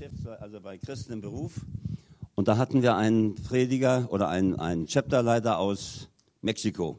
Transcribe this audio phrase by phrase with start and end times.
[0.00, 1.60] Geschäftsleiter, also bei Christen im Beruf.
[2.34, 6.08] Und da hatten wir einen Prediger oder einen, einen Chapterleiter aus
[6.40, 6.98] Mexiko.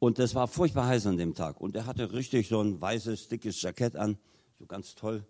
[0.00, 1.60] Und es war furchtbar heiß an dem Tag.
[1.60, 4.18] Und er hatte richtig so ein weißes, dickes Jackett an,
[4.58, 5.24] so ganz toll.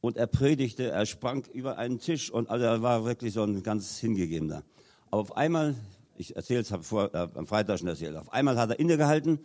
[0.00, 3.62] Und er predigte, er sprang über einen Tisch und also er war wirklich so ein
[3.62, 4.62] ganz hingegebener.
[5.10, 5.74] Aber auf einmal,
[6.16, 9.38] ich erzähle es, habe vor, äh, am Freitag schon erzählt, auf einmal hat er innegehalten,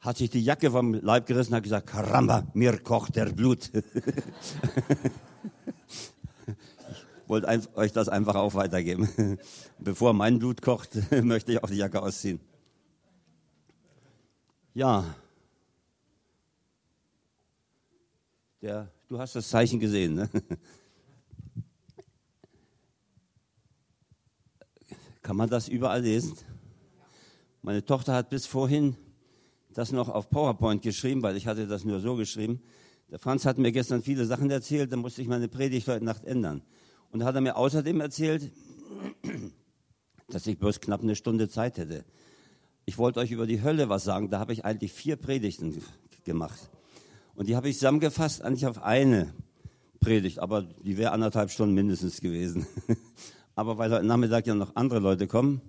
[0.00, 3.70] hat sich die Jacke vom Leib gerissen, hat gesagt, Karamba, mir kocht der Blut.
[7.28, 9.38] wollte euch das einfach auch weitergeben.
[9.78, 12.40] Bevor mein Blut kocht, möchte ich auch die Jacke ausziehen.
[14.74, 15.14] Ja.
[18.62, 20.30] Der, du hast das Zeichen gesehen, ne?
[25.22, 26.36] Kann man das überall lesen?
[27.62, 28.96] Meine Tochter hat bis vorhin
[29.74, 32.62] das noch auf PowerPoint geschrieben, weil ich hatte das nur so geschrieben.
[33.10, 36.24] Der Franz hat mir gestern viele Sachen erzählt, da musste ich meine Predigt heute Nacht
[36.24, 36.62] ändern.
[37.16, 38.52] Und hat er mir außerdem erzählt,
[40.28, 42.04] dass ich bloß knapp eine Stunde Zeit hätte.
[42.84, 45.82] Ich wollte euch über die Hölle was sagen, da habe ich eigentlich vier Predigten
[46.24, 46.68] gemacht.
[47.34, 49.32] Und die habe ich zusammengefasst eigentlich auf eine
[49.98, 52.66] Predigt, aber die wäre anderthalb Stunden mindestens gewesen.
[53.54, 55.62] Aber weil heute Nachmittag ja noch andere Leute kommen,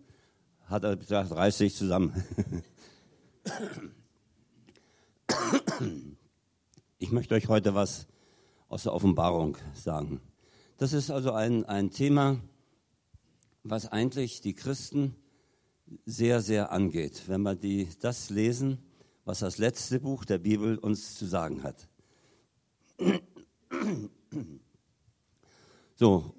[0.66, 2.12] hat er gesagt, reiß dich zusammen.
[7.00, 8.08] Ich möchte euch heute was
[8.68, 10.20] aus der Offenbarung sagen.
[10.78, 12.38] Das ist also ein, ein Thema,
[13.64, 15.16] was eigentlich die Christen
[16.06, 18.78] sehr, sehr angeht, wenn wir die, das lesen,
[19.26, 21.88] was das letzte Buch der Bibel uns zu sagen hat.
[26.00, 26.36] So,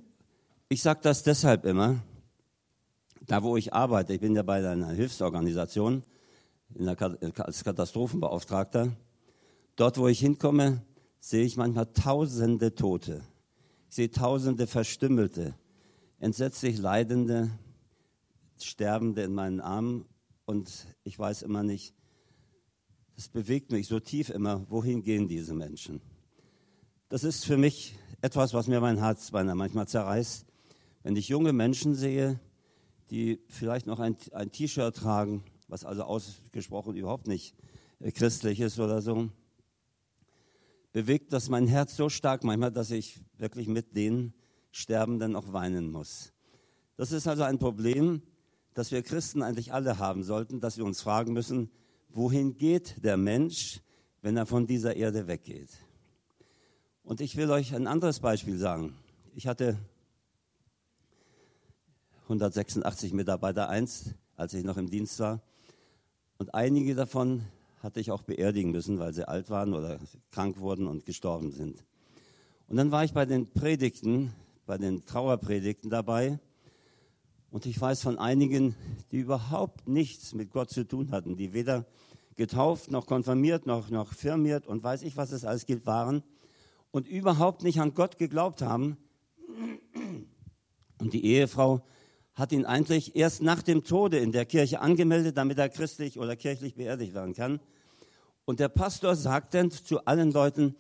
[0.69, 2.01] ich sage das deshalb immer,
[3.27, 6.05] da wo ich arbeite, ich bin ja bei einer Hilfsorganisation
[6.69, 6.97] der,
[7.39, 8.93] als Katastrophenbeauftragter,
[9.75, 10.85] dort wo ich hinkomme,
[11.19, 13.25] sehe ich manchmal tausende Tote.
[13.89, 15.55] Sehe tausende Verstümmelte,
[16.19, 17.51] entsetzlich Leidende,
[18.61, 20.05] Sterbende in meinen Armen
[20.45, 21.95] und ich weiß immer nicht,
[23.17, 26.01] das bewegt mich so tief immer, wohin gehen diese Menschen?
[27.09, 30.47] Das ist für mich etwas, was mir mein Herz manchmal zerreißt,
[31.03, 32.39] wenn ich junge Menschen sehe,
[33.11, 37.55] die vielleicht noch ein, ein T-Shirt tragen, was also ausgesprochen überhaupt nicht
[38.01, 39.31] äh, christlich ist oder so,
[40.93, 44.33] bewegt das mein Herz so stark manchmal, dass ich wirklich mit den
[44.71, 46.33] Sterbenden auch weinen muss.
[46.97, 48.23] Das ist also ein Problem,
[48.75, 51.71] das wir Christen eigentlich alle haben sollten, dass wir uns fragen müssen,
[52.09, 53.81] wohin geht der Mensch,
[54.23, 55.71] wenn er von dieser Erde weggeht?
[57.03, 58.97] Und ich will euch ein anderes Beispiel sagen.
[59.35, 59.79] Ich hatte
[62.25, 65.41] 186 Mitarbeiter einst, als ich noch im Dienst war.
[66.37, 67.45] Und einige davon
[67.81, 69.99] hatte ich auch beerdigen müssen, weil sie alt waren oder
[70.31, 71.85] krank wurden und gestorben sind.
[72.67, 74.33] Und dann war ich bei den Predigten,
[74.67, 76.39] bei den Trauerpredigten dabei.
[77.51, 78.75] Und ich weiß von einigen,
[79.11, 81.87] die überhaupt nichts mit Gott zu tun hatten, die weder
[82.37, 86.23] getauft, noch konfirmiert, noch, noch firmiert und weiß ich, was es alles gibt, waren
[86.91, 88.97] und überhaupt nicht an Gott geglaubt haben.
[90.99, 91.83] Und die Ehefrau
[92.39, 96.37] hat ihn eigentlich erst nach dem Tode in der Kirche angemeldet, damit er christlich oder
[96.37, 97.59] kirchlich beerdigt werden kann.
[98.45, 100.77] Und der Pastor sagt dann zu allen Leuten,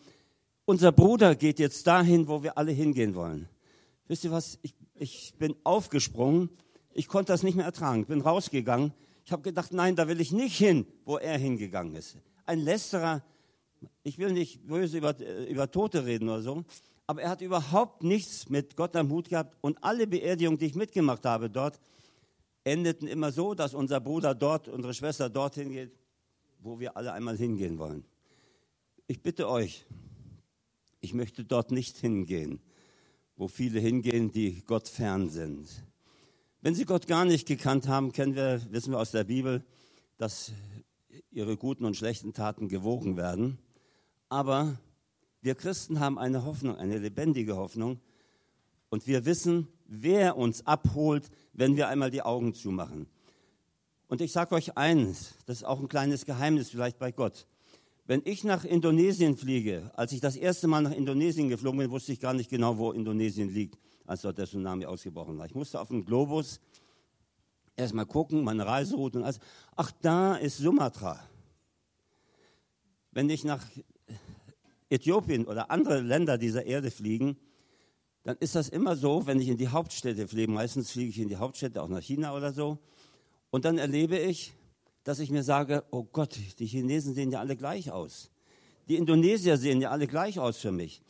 [0.67, 3.49] unser Bruder geht jetzt dahin, wo wir alle hingehen wollen.
[4.07, 4.61] Wisst ihr was?
[4.63, 6.49] Ich, ich bin aufgesprungen.
[6.93, 8.07] Ich konnte das nicht mehr ertragen.
[8.07, 8.93] Bin rausgegangen.
[9.25, 12.19] Ich habe gedacht, nein, da will ich nicht hin, wo er hingegangen ist.
[12.47, 13.25] Ein Lästerer.
[14.05, 15.17] Ich will nicht böse über,
[15.49, 16.65] über Tote reden oder so
[17.09, 19.57] aber er hat überhaupt nichts mit Gott am Hut gehabt.
[19.63, 21.81] Und alle Beerdigungen, die ich mitgemacht habe dort,
[22.65, 25.91] endeten immer so, dass unser Bruder dort, unsere Schwester dorthin geht,
[26.61, 28.05] wo wir alle einmal hingehen wollen.
[29.07, 29.87] Ich bitte euch,
[31.01, 32.61] ich möchte dort nicht hingehen,
[33.37, 35.67] wo viele hingehen, die Gott fern sind.
[36.61, 39.65] Wenn sie Gott gar nicht gekannt haben, kennen wir, wissen wir aus der Bibel,
[40.19, 40.53] dass
[41.31, 43.59] ihre guten und schlechten Taten gewogen werden.
[44.29, 44.79] Aber
[45.49, 48.00] wir Christen haben eine Hoffnung, eine lebendige Hoffnung.
[48.91, 53.06] Und wir wissen, wer uns abholt, wenn wir einmal die Augen zumachen.
[54.09, 57.47] Und ich sage euch eines, das ist auch ein kleines Geheimnis vielleicht bei Gott.
[58.05, 62.12] Wenn ich nach Indonesien fliege, als ich das erste Mal nach Indonesien geflogen bin, wusste
[62.12, 65.47] ich gar nicht genau, wo Indonesien liegt, als dort der Tsunami ausgebrochen war.
[65.47, 66.61] Ich musste auf dem Globus
[67.75, 69.41] erstmal gucken, meine Reiseroute und alles.
[69.77, 71.19] Ach, da ist Sumatra.
[73.12, 73.65] Wenn ich nach
[74.90, 77.37] Äthiopien oder andere Länder dieser Erde fliegen,
[78.25, 81.29] dann ist das immer so, wenn ich in die Hauptstädte fliege, meistens fliege ich in
[81.29, 82.79] die Hauptstädte, auch nach China oder so,
[83.50, 84.52] und dann erlebe ich,
[85.05, 88.31] dass ich mir sage, oh Gott, die Chinesen sehen ja alle gleich aus.
[88.88, 91.02] Die Indonesier sehen ja alle gleich aus für mich.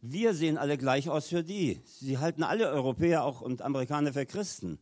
[0.00, 1.80] wir sehen alle gleich aus für die.
[1.86, 4.78] Sie halten alle Europäer auch und Amerikaner für Christen.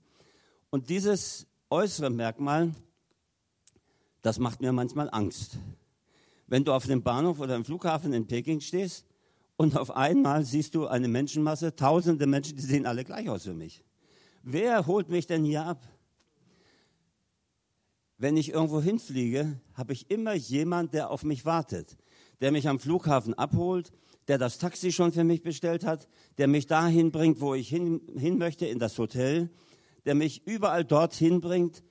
[0.70, 2.74] Und dieses äußere Merkmal,
[4.22, 5.58] das macht mir manchmal Angst.
[6.46, 9.06] Wenn du auf dem Bahnhof oder im Flughafen in Peking stehst
[9.56, 13.54] und auf einmal siehst du eine Menschenmasse, tausende Menschen, die sehen alle gleich aus für
[13.54, 13.84] mich.
[14.42, 15.86] Wer holt mich denn hier ab?
[18.18, 21.96] Wenn ich irgendwo hinfliege, habe ich immer jemand, der auf mich wartet,
[22.40, 23.92] der mich am Flughafen abholt,
[24.28, 26.08] der das Taxi schon für mich bestellt hat,
[26.38, 29.50] der mich dahin bringt, wo ich hin, hin möchte, in das Hotel,
[30.04, 31.82] der mich überall dorthin bringt,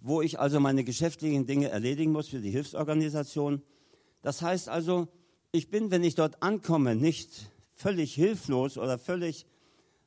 [0.00, 3.62] wo ich also meine geschäftlichen Dinge erledigen muss für die Hilfsorganisation.
[4.22, 5.08] Das heißt also,
[5.52, 9.46] ich bin, wenn ich dort ankomme, nicht völlig hilflos oder völlig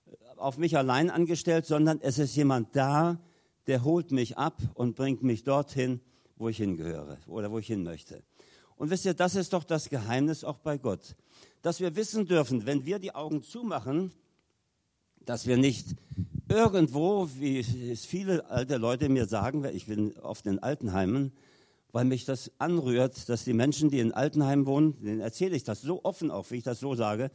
[0.05, 3.19] äh, auf mich allein angestellt, sondern es ist jemand da,
[3.67, 6.01] der holt mich ab und bringt mich dorthin,
[6.35, 8.23] wo ich hingehöre oder wo ich hin möchte.
[8.75, 11.15] Und wisst ihr, das ist doch das Geheimnis auch bei Gott
[11.63, 14.11] dass wir wissen dürfen, wenn wir die Augen zumachen,
[15.25, 15.95] dass wir nicht
[16.49, 17.59] irgendwo, wie
[17.89, 21.31] es viele alte Leute mir sagen, ich bin oft in Altenheimen,
[21.93, 25.81] weil mich das anrührt, dass die Menschen, die in Altenheimen wohnen, denen erzähle ich das
[25.81, 27.31] so offen auch, wie ich das so sage,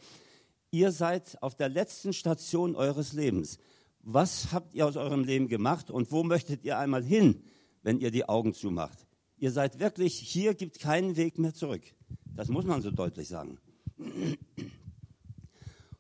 [0.73, 3.59] ihr seid auf der letzten Station eures Lebens.
[4.01, 7.43] Was habt ihr aus eurem Leben gemacht und wo möchtet ihr einmal hin,
[7.83, 9.07] wenn ihr die Augen zumacht?
[9.37, 11.83] Ihr seid wirklich, hier gibt keinen Weg mehr zurück.
[12.27, 13.59] Das muss man so deutlich sagen.
[13.97, 14.39] Und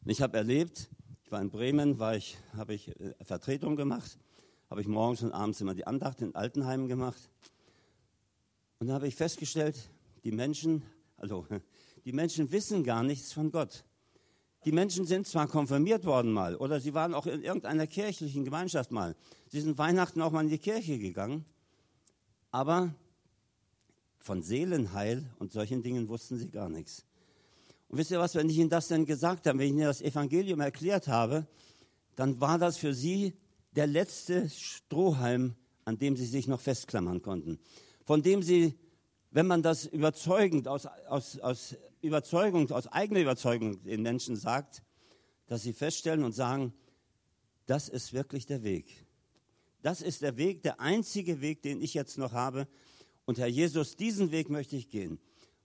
[0.05, 0.90] ich habe erlebt,
[1.22, 4.19] ich war in Bremen, ich, habe ich äh, Vertretung gemacht,
[4.69, 7.31] habe ich morgens und abends immer die Andacht in Altenheimen gemacht.
[8.78, 9.90] Und da habe ich festgestellt,
[10.25, 10.84] die Menschen,
[11.16, 11.46] also
[12.04, 13.84] die Menschen wissen gar nichts von Gott.
[14.64, 18.90] Die Menschen sind zwar konfirmiert worden mal oder sie waren auch in irgendeiner kirchlichen Gemeinschaft
[18.90, 19.16] mal.
[19.48, 21.44] Sie sind Weihnachten auch mal in die Kirche gegangen,
[22.50, 22.94] aber
[24.19, 27.04] von Seelenheil und solchen Dingen wussten sie gar nichts.
[27.88, 30.02] Und wisst ihr was, wenn ich Ihnen das denn gesagt habe, wenn ich Ihnen das
[30.02, 31.46] Evangelium erklärt habe,
[32.16, 33.32] dann war das für Sie
[33.72, 35.54] der letzte Strohhalm,
[35.84, 37.58] an dem Sie sich noch festklammern konnten.
[38.08, 38.72] Von dem Sie,
[39.32, 44.82] wenn man das überzeugend, aus, aus, aus Überzeugung, aus eigener Überzeugung den Menschen sagt,
[45.46, 46.72] dass sie feststellen und sagen,
[47.66, 49.05] das ist wirklich der Weg.
[49.82, 52.66] Das ist der Weg, der einzige Weg, den ich jetzt noch habe.
[53.26, 55.19] Und Herr Jesus, diesen Weg möchte ich gehen.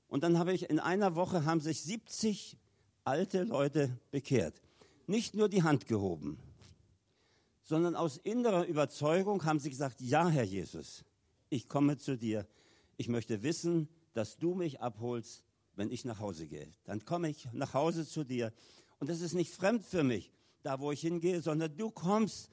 [0.09, 2.57] Und dann habe ich in einer Woche haben sich 70
[3.05, 4.61] alte Leute bekehrt.
[5.07, 6.37] Nicht nur die Hand gehoben,
[7.63, 11.05] sondern aus innerer Überzeugung haben sie gesagt, ja, Herr Jesus,
[11.53, 12.47] ich komme zu dir.
[12.97, 15.43] Ich möchte wissen, dass du mich abholst,
[15.75, 16.69] wenn ich nach Hause gehe.
[16.83, 18.53] Dann komme ich nach Hause zu dir.
[18.99, 22.49] Und das ist nicht fremd für mich, da wo ich hingehe, sondern du kommst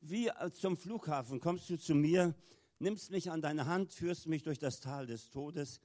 [0.00, 2.34] wie zum Flughafen, kommst du zu mir,
[2.78, 5.80] nimmst mich an deine Hand, führst mich durch das Tal des Todes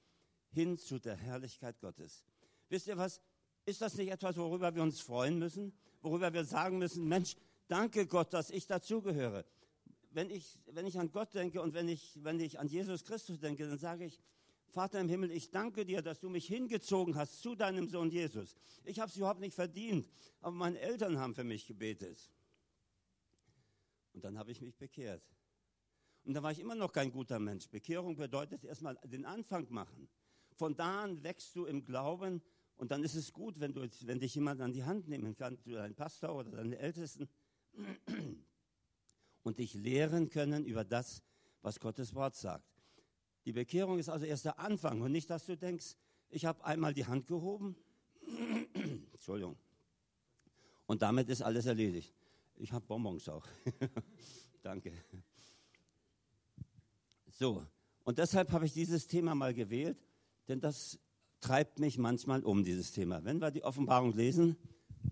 [0.50, 2.25] hin zu der Herrlichkeit Gottes.
[2.69, 3.21] Wisst ihr was?
[3.65, 5.74] Ist das nicht etwas, worüber wir uns freuen müssen?
[6.01, 7.36] Worüber wir sagen müssen, Mensch,
[7.68, 9.45] danke Gott, dass ich dazugehöre.
[10.13, 13.39] Wenn ich, wenn ich an Gott denke und wenn ich, wenn ich an Jesus Christus
[13.39, 14.21] denke, dann sage ich,
[14.68, 18.56] Vater im Himmel, ich danke dir, dass du mich hingezogen hast zu deinem Sohn Jesus.
[18.83, 22.31] Ich habe es überhaupt nicht verdient, aber meine Eltern haben für mich gebetet.
[24.13, 25.24] Und dann habe ich mich bekehrt.
[26.24, 27.68] Und da war ich immer noch kein guter Mensch.
[27.69, 30.07] Bekehrung bedeutet erstmal den Anfang machen.
[30.56, 32.42] Von da an wächst du im Glauben
[32.77, 35.58] und dann ist es gut, wenn, du, wenn dich jemand an die Hand nehmen kann,
[35.65, 37.27] dein Pastor oder deine Ältesten,
[39.43, 41.21] und dich lehren können über das,
[41.62, 42.65] was Gottes Wort sagt.
[43.45, 45.95] Die Bekehrung ist also erst der Anfang und nicht, dass du denkst,
[46.29, 47.75] ich habe einmal die Hand gehoben,
[49.13, 49.57] Entschuldigung,
[50.85, 52.13] und damit ist alles erledigt.
[52.55, 53.47] Ich habe Bonbons auch.
[54.62, 54.93] Danke.
[57.29, 57.65] So,
[58.03, 59.97] und deshalb habe ich dieses Thema mal gewählt,
[60.47, 61.00] denn das
[61.41, 63.23] treibt mich manchmal um, dieses Thema.
[63.23, 64.55] Wenn wir die Offenbarung lesen,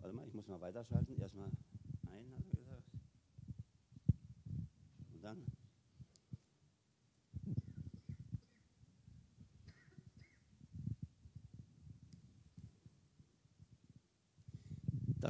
[0.02, 2.84] warte mal, ich muss mal weiterschalten, erstmal ein, hat er gesagt.
[5.14, 5.46] Und dann.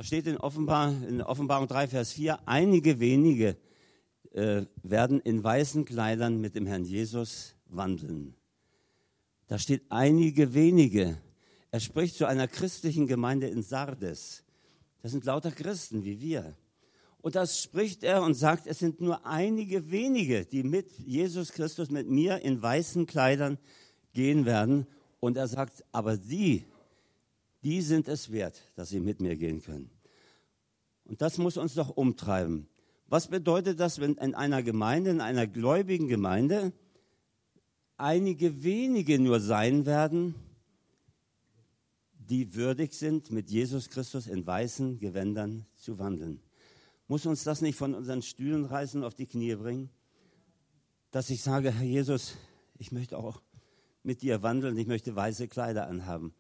[0.02, 3.56] Da steht in, Offenbar, in Offenbarung 3, Vers 4, einige wenige
[4.32, 8.34] äh, werden in weißen Kleidern mit dem Herrn Jesus wandeln.
[9.46, 11.20] Da steht einige wenige.
[11.70, 14.44] Er spricht zu einer christlichen Gemeinde in Sardes.
[15.04, 16.56] Das sind lauter Christen wie wir.
[17.22, 21.92] Und das spricht er und sagt, es sind nur einige wenige, die mit Jesus Christus,
[21.92, 23.60] mit mir in weißen Kleidern
[24.14, 24.88] gehen werden.
[25.20, 26.66] Und er sagt, aber die,
[27.64, 29.90] die sind es wert, dass sie mit mir gehen können.
[31.06, 32.68] Und das muss uns doch umtreiben.
[33.08, 36.72] Was bedeutet das, wenn in einer Gemeinde, in einer gläubigen Gemeinde,
[37.98, 40.36] einige wenige nur sein werden,
[42.32, 46.40] die würdig sind, mit Jesus Christus in weißen Gewändern zu wandeln.
[47.08, 49.90] Muss uns das nicht von unseren Stühlen reißen, auf die Knie bringen?
[51.12, 52.38] Dass ich sage, Herr Jesus,
[52.78, 53.42] ich möchte auch
[54.02, 56.34] mit dir wandeln, ich möchte weiße Kleider anhaben.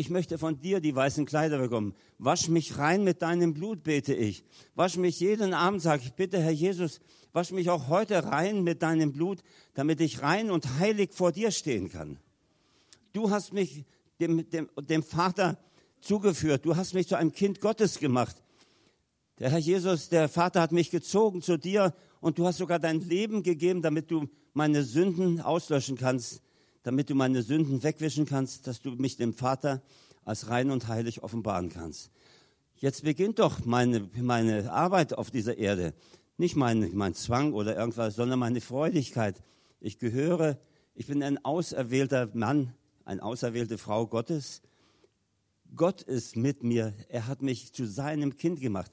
[0.00, 1.94] Ich möchte von dir die weißen Kleider bekommen.
[2.16, 4.44] Wasch mich rein mit deinem Blut, bete ich.
[4.74, 7.00] Wasch mich jeden Abend, sage ich, bitte Herr Jesus,
[7.34, 9.40] wasch mich auch heute rein mit deinem Blut,
[9.74, 12.18] damit ich rein und heilig vor dir stehen kann.
[13.12, 13.84] Du hast mich
[14.20, 15.58] dem, dem, dem Vater
[16.00, 16.64] zugeführt.
[16.64, 18.42] Du hast mich zu einem Kind Gottes gemacht.
[19.38, 21.92] Der Herr Jesus, der Vater hat mich gezogen zu dir
[22.22, 26.40] und du hast sogar dein Leben gegeben, damit du meine Sünden auslöschen kannst
[26.82, 29.82] damit du meine Sünden wegwischen kannst, dass du mich dem Vater
[30.24, 32.10] als rein und heilig offenbaren kannst.
[32.76, 35.92] Jetzt beginnt doch meine, meine Arbeit auf dieser Erde.
[36.38, 39.42] Nicht mein, mein Zwang oder irgendwas, sondern meine Freudigkeit.
[39.80, 40.58] Ich gehöre,
[40.94, 42.72] ich bin ein auserwählter Mann,
[43.04, 44.62] eine auserwählte Frau Gottes.
[45.76, 46.94] Gott ist mit mir.
[47.08, 48.90] Er hat mich zu seinem Kind gemacht.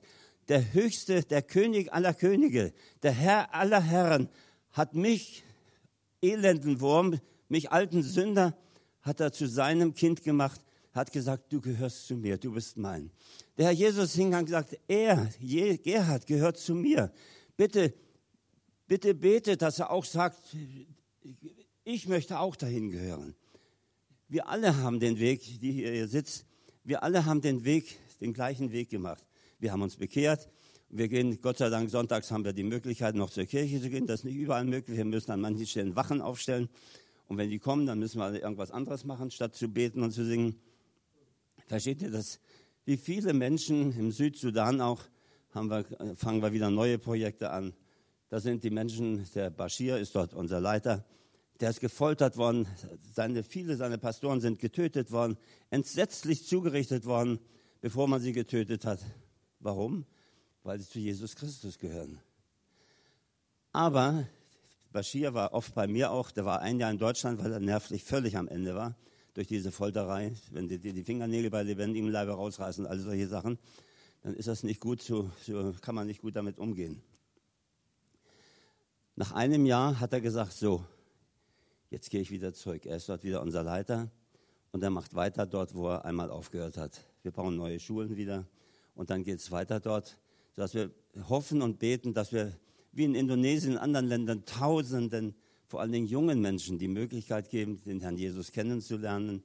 [0.50, 4.30] Der höchste, der König aller Könige, der Herr aller Herren
[4.72, 5.44] hat mich,
[6.22, 8.58] elenden Wurm, mich alten Sünder
[9.02, 10.62] hat er zu seinem Kind gemacht,
[10.94, 13.12] hat gesagt, du gehörst zu mir, du bist mein.
[13.58, 17.12] Der Herr Jesus hingang gesagt, er, Gerhard, gehört zu mir.
[17.56, 17.94] Bitte,
[18.88, 20.56] bitte bete, dass er auch sagt,
[21.84, 23.36] ich möchte auch dahin gehören.
[24.28, 26.46] Wir alle haben den Weg, die hier sitzt,
[26.84, 29.24] wir alle haben den Weg, den gleichen Weg gemacht.
[29.60, 30.50] Wir haben uns bekehrt.
[30.90, 34.08] Wir gehen, Gott sei Dank, sonntags haben wir die Möglichkeit, noch zur Kirche zu gehen.
[34.08, 34.98] Das ist nicht überall möglich.
[34.98, 36.70] Wir müssen an manchen Stellen Wachen aufstellen.
[37.28, 40.26] Und wenn die kommen, dann müssen wir irgendwas anderes machen, statt zu beten und zu
[40.26, 40.60] singen.
[41.68, 42.40] Versteht ihr das?
[42.86, 45.02] Wie viele Menschen im Südsudan auch,
[45.54, 47.74] wir, fangen wir wieder neue Projekte an.
[48.30, 51.06] Da sind die Menschen, der Bashir ist dort unser Leiter,
[51.60, 52.68] der ist gefoltert worden,
[53.14, 55.38] seine, viele seiner Pastoren sind getötet worden,
[55.70, 57.40] entsetzlich zugerichtet worden,
[57.82, 59.00] bevor man sie getötet hat.
[59.60, 60.06] Warum?
[60.64, 62.20] Weil sie zu Jesus Christus gehören.
[63.72, 64.28] Aber
[64.92, 68.04] Bashir war oft bei mir auch, der war ein Jahr in Deutschland, weil er nervlich
[68.04, 68.96] völlig am Ende war
[69.34, 70.34] durch diese Folterei.
[70.52, 73.60] Wenn die die Fingernägel bei lebendigem Leibe rausreißen, all solche Sachen,
[74.24, 77.02] dann ist das nicht gut, so, so kann man nicht gut damit umgehen.
[79.16, 80.84] Nach einem Jahr hat er gesagt, so,
[81.90, 82.86] jetzt gehe ich wieder zurück.
[82.86, 84.10] Er ist dort wieder unser Leiter
[84.72, 87.00] und er macht weiter dort, wo er einmal aufgehört hat.
[87.24, 88.46] Wir bauen neue Schulen wieder
[88.96, 90.18] und dann geht es weiter dort,
[90.56, 90.92] sodass wir
[91.30, 92.54] hoffen und beten, dass wir
[92.92, 95.36] wie in Indonesien und anderen Ländern Tausenden,
[95.68, 99.44] vor allen Dingen jungen Menschen, die Möglichkeit geben, den Herrn Jesus kennenzulernen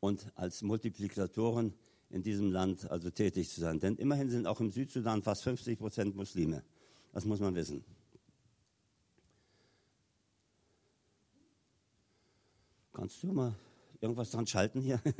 [0.00, 1.74] und als Multiplikatoren
[2.10, 3.78] in diesem Land also tätig zu sein.
[3.80, 6.62] Denn immerhin sind auch im Südsudan fast 50 Prozent Muslime.
[7.12, 7.84] Das muss man wissen.
[12.92, 13.54] Kannst du mal
[14.00, 15.00] irgendwas dran schalten hier?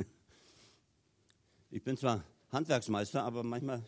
[1.71, 3.83] Ich bin zwar Handwerksmeister, aber manchmal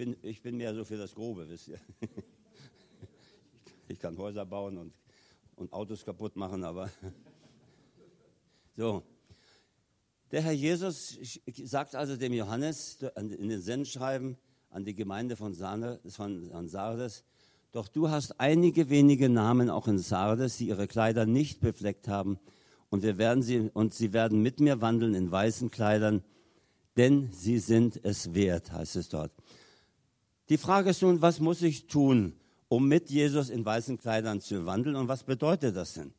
[0.00, 1.78] bin, ich bin mehr so für das Grobe, wisst ihr.
[3.86, 4.94] Ich kann Häuser bauen und,
[5.56, 6.88] und Autos kaputt machen, aber
[8.76, 9.02] so.
[10.32, 11.18] Der Herr Jesus
[11.64, 14.38] sagt also dem Johannes in den Sendschreiben
[14.70, 17.24] an die Gemeinde von, Sardes,
[17.72, 22.38] doch du hast einige wenige Namen auch in Sardes, die ihre Kleider nicht befleckt haben,
[22.88, 26.24] und wir werden sie und sie werden mit mir wandeln in weißen Kleidern,
[26.96, 29.32] denn sie sind es wert, heißt es dort.
[30.50, 32.32] Die Frage ist nun, was muss ich tun,
[32.68, 36.12] um mit Jesus in weißen Kleidern zu wandeln und was bedeutet das denn?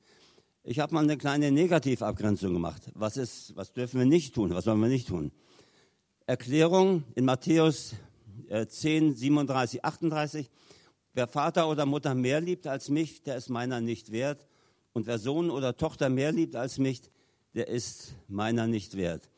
[0.63, 2.81] Ich habe mal eine kleine Negativabgrenzung gemacht.
[2.95, 4.51] Was, ist, was dürfen wir nicht tun?
[4.51, 5.33] Was sollen wir nicht tun?
[6.27, 7.95] Erklärung in Matthäus
[8.47, 10.49] 10, 37, 38.
[11.13, 14.47] Wer Vater oder Mutter mehr liebt als mich, der ist meiner nicht wert.
[14.93, 17.01] Und wer Sohn oder Tochter mehr liebt als mich,
[17.53, 19.29] der ist meiner nicht wert.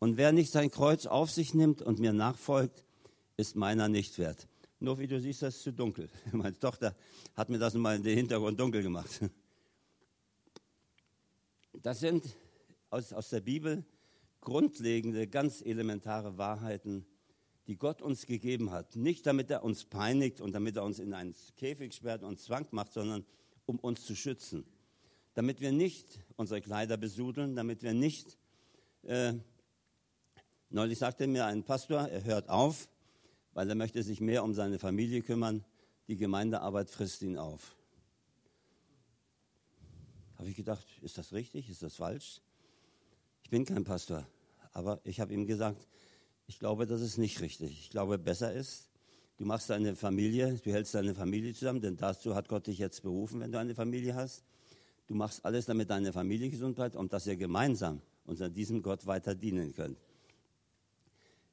[0.00, 2.82] Und wer nicht sein Kreuz auf sich nimmt und mir nachfolgt,
[3.40, 4.46] ist meiner nicht wert.
[4.78, 6.08] Nur wie du siehst, das ist zu dunkel.
[6.32, 6.94] Meine Tochter
[7.34, 9.20] hat mir das mal in den Hintergrund dunkel gemacht.
[11.82, 12.36] Das sind
[12.90, 13.84] aus, aus der Bibel
[14.42, 17.06] grundlegende, ganz elementare Wahrheiten,
[17.66, 18.96] die Gott uns gegeben hat.
[18.96, 22.66] Nicht damit er uns peinigt und damit er uns in einen Käfig sperrt und Zwang
[22.72, 23.24] macht, sondern
[23.64, 24.64] um uns zu schützen.
[25.34, 28.36] Damit wir nicht unsere Kleider besudeln, damit wir nicht.
[29.04, 29.34] Äh,
[30.68, 32.88] neulich sagte mir ein Pastor, er hört auf,
[33.60, 35.62] weil er möchte sich mehr um seine Familie kümmern.
[36.08, 37.76] Die Gemeindearbeit frisst ihn auf.
[40.38, 41.68] Habe ich gedacht, ist das richtig?
[41.68, 42.40] Ist das falsch?
[43.42, 44.26] Ich bin kein Pastor,
[44.72, 45.86] aber ich habe ihm gesagt,
[46.46, 47.72] ich glaube, das ist nicht richtig.
[47.72, 48.88] Ich glaube, besser ist,
[49.36, 53.02] du machst deine Familie, du hältst deine Familie zusammen, denn dazu hat Gott dich jetzt
[53.02, 54.42] berufen, wenn du eine Familie hast.
[55.06, 58.80] Du machst alles, damit deine Familie gesund bleibt und dass ihr gemeinsam und an diesem
[58.80, 59.98] Gott weiter dienen können.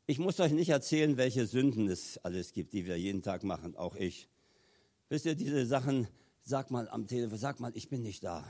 [0.09, 3.75] Ich muss euch nicht erzählen, welche Sünden es alles gibt, die wir jeden Tag machen,
[3.75, 4.29] auch ich.
[5.09, 6.07] Wisst ihr, diese Sachen,
[6.43, 8.45] sag mal am Telefon, sag mal, ich bin nicht da.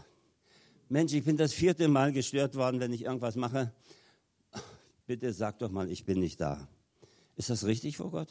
[0.87, 3.73] Mensch, ich bin das vierte Mal gestört worden, wenn ich irgendwas mache.
[5.07, 6.67] Bitte sag doch mal, ich bin nicht da.
[7.37, 8.29] Ist das richtig vor Gott?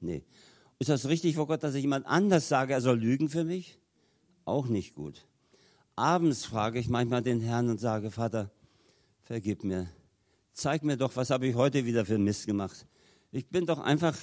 [0.00, 0.24] Nee.
[0.80, 3.78] Ist das richtig vor Gott, dass ich jemand anders sage, er soll lügen für mich?
[4.44, 5.28] Auch nicht gut.
[5.94, 8.50] Abends frage ich manchmal den Herrn und sage, Vater,
[9.22, 9.88] vergib mir.
[10.52, 12.86] Zeig mir doch, was habe ich heute wieder für Mist gemacht.
[13.30, 14.16] Ich bin doch einfach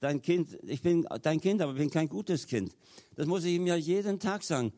[0.00, 0.58] dein Kind.
[0.62, 2.76] Ich bin dein Kind, aber bin kein gutes Kind.
[3.14, 4.72] Das muss ich ihm ja jeden Tag sagen.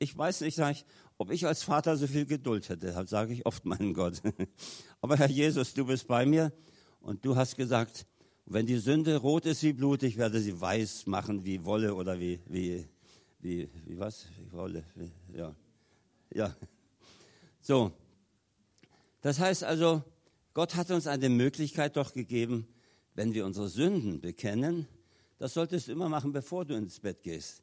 [0.00, 0.84] Ich weiß nicht, sage ich,
[1.16, 2.92] ob ich als Vater so viel Geduld hätte.
[2.92, 4.20] Das sage ich oft meinem Gott.
[5.00, 6.52] Aber Herr Jesus, du bist bei mir
[7.00, 8.06] und du hast gesagt,
[8.46, 12.18] wenn die Sünde rot ist wie Blut, ich werde sie weiß machen wie Wolle oder
[12.18, 12.88] wie, wie,
[13.38, 14.26] wie, wie was?
[14.38, 15.54] Wie Wolle, wie, ja.
[16.34, 16.54] Ja.
[17.60, 17.92] So.
[19.24, 20.02] Das heißt also,
[20.52, 22.68] Gott hat uns eine Möglichkeit doch gegeben,
[23.14, 24.86] wenn wir unsere Sünden bekennen,
[25.38, 27.62] das solltest du immer machen, bevor du ins Bett gehst.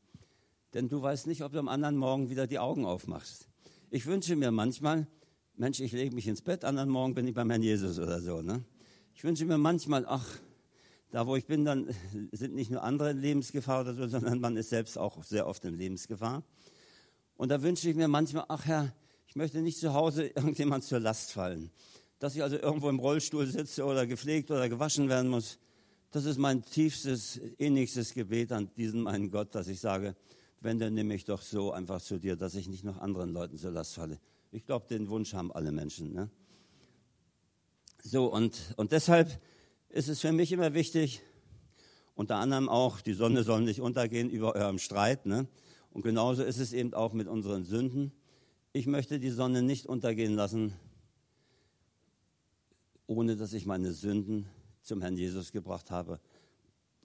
[0.74, 3.48] Denn du weißt nicht, ob du am anderen Morgen wieder die Augen aufmachst.
[3.92, 5.06] Ich wünsche mir manchmal,
[5.56, 8.42] Mensch, ich lege mich ins Bett, anderen Morgen bin ich beim Herrn Jesus oder so.
[8.42, 8.64] Ne?
[9.14, 10.26] Ich wünsche mir manchmal, ach,
[11.12, 11.94] da wo ich bin, dann
[12.32, 15.64] sind nicht nur andere in Lebensgefahr oder so, sondern man ist selbst auch sehr oft
[15.66, 16.42] in Lebensgefahr.
[17.36, 18.96] Und da wünsche ich mir manchmal, ach Herr,
[19.32, 21.72] ich möchte nicht zu Hause irgendjemand zur Last fallen.
[22.20, 25.58] Dass ich also irgendwo im Rollstuhl sitze oder gepflegt oder gewaschen werden muss.
[26.12, 30.18] Das ist mein tiefstes, innigstes Gebet an diesen meinen Gott, dass ich sage,
[30.60, 33.56] wenn, dann nehme ich doch so einfach zu dir, dass ich nicht noch anderen Leuten
[33.56, 34.20] zur Last falle.
[34.52, 36.12] Ich glaube, den Wunsch haben alle Menschen.
[36.12, 36.30] Ne?
[38.04, 39.40] So, und, und deshalb
[39.88, 41.22] ist es für mich immer wichtig,
[42.16, 45.26] unter anderem auch, die Sonne soll nicht untergehen über eurem Streit.
[45.26, 45.48] Ne?
[45.92, 48.12] Und genauso ist es eben auch mit unseren Sünden.
[48.74, 50.74] Ich möchte die Sonne nicht untergehen lassen,
[53.06, 54.48] ohne dass ich meine Sünden
[54.82, 56.22] zum Herrn Jesus gebracht habe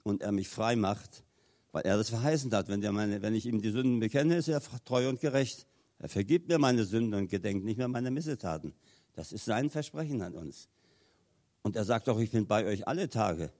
[0.03, 1.25] und er mich frei macht,
[1.73, 2.69] weil er das verheißen hat.
[2.69, 5.67] Wenn, meine, wenn ich ihm die Sünden bekenne, ist er treu und gerecht.
[5.99, 8.73] Er vergibt mir meine Sünden und gedenkt nicht mehr meine Missetaten.
[9.13, 10.69] Das ist sein Versprechen an uns.
[11.63, 13.51] Und er sagt auch, ich bin bei euch alle Tage.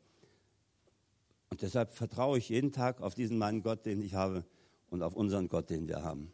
[1.50, 4.46] Und deshalb vertraue ich jeden Tag auf diesen meinen Gott, den ich habe
[4.90, 6.32] und auf unseren Gott, den wir haben.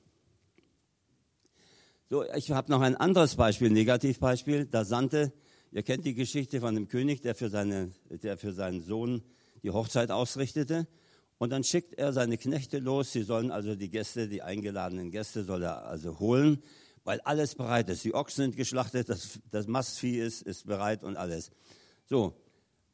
[2.10, 4.66] So, ich habe noch ein anderes Beispiel, Negativbeispiel.
[4.66, 5.34] Da sandte,
[5.72, 9.24] ihr kennt die Geschichte von dem König, der für, seine, der für seinen Sohn
[9.64, 10.88] die Hochzeit ausrichtete.
[11.38, 13.12] Und dann schickt er seine Knechte los.
[13.12, 16.62] Sie sollen also die Gäste, die eingeladenen Gäste, soll er also holen
[17.04, 18.04] weil alles bereit ist.
[18.04, 21.52] Die Ochsen sind geschlachtet, das, das Mastvieh ist, ist bereit und alles.
[22.06, 22.34] So,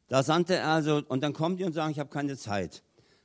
[0.07, 2.83] da sandte er also, und dann kommen die und sagen, ich habe keine Zeit.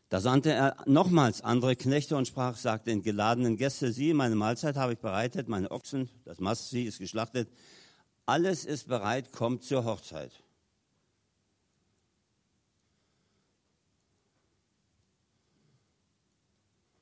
[0.08, 4.76] Da sandte er nochmals andere Knechte und sprach, sagt den geladenen Gäste, Sie, meine Mahlzeit
[4.76, 7.48] habe ich bereitet, meine Ochsen, das Mastvieh ist geschlachtet,
[8.26, 10.32] alles ist bereit, kommt zur Hochzeit.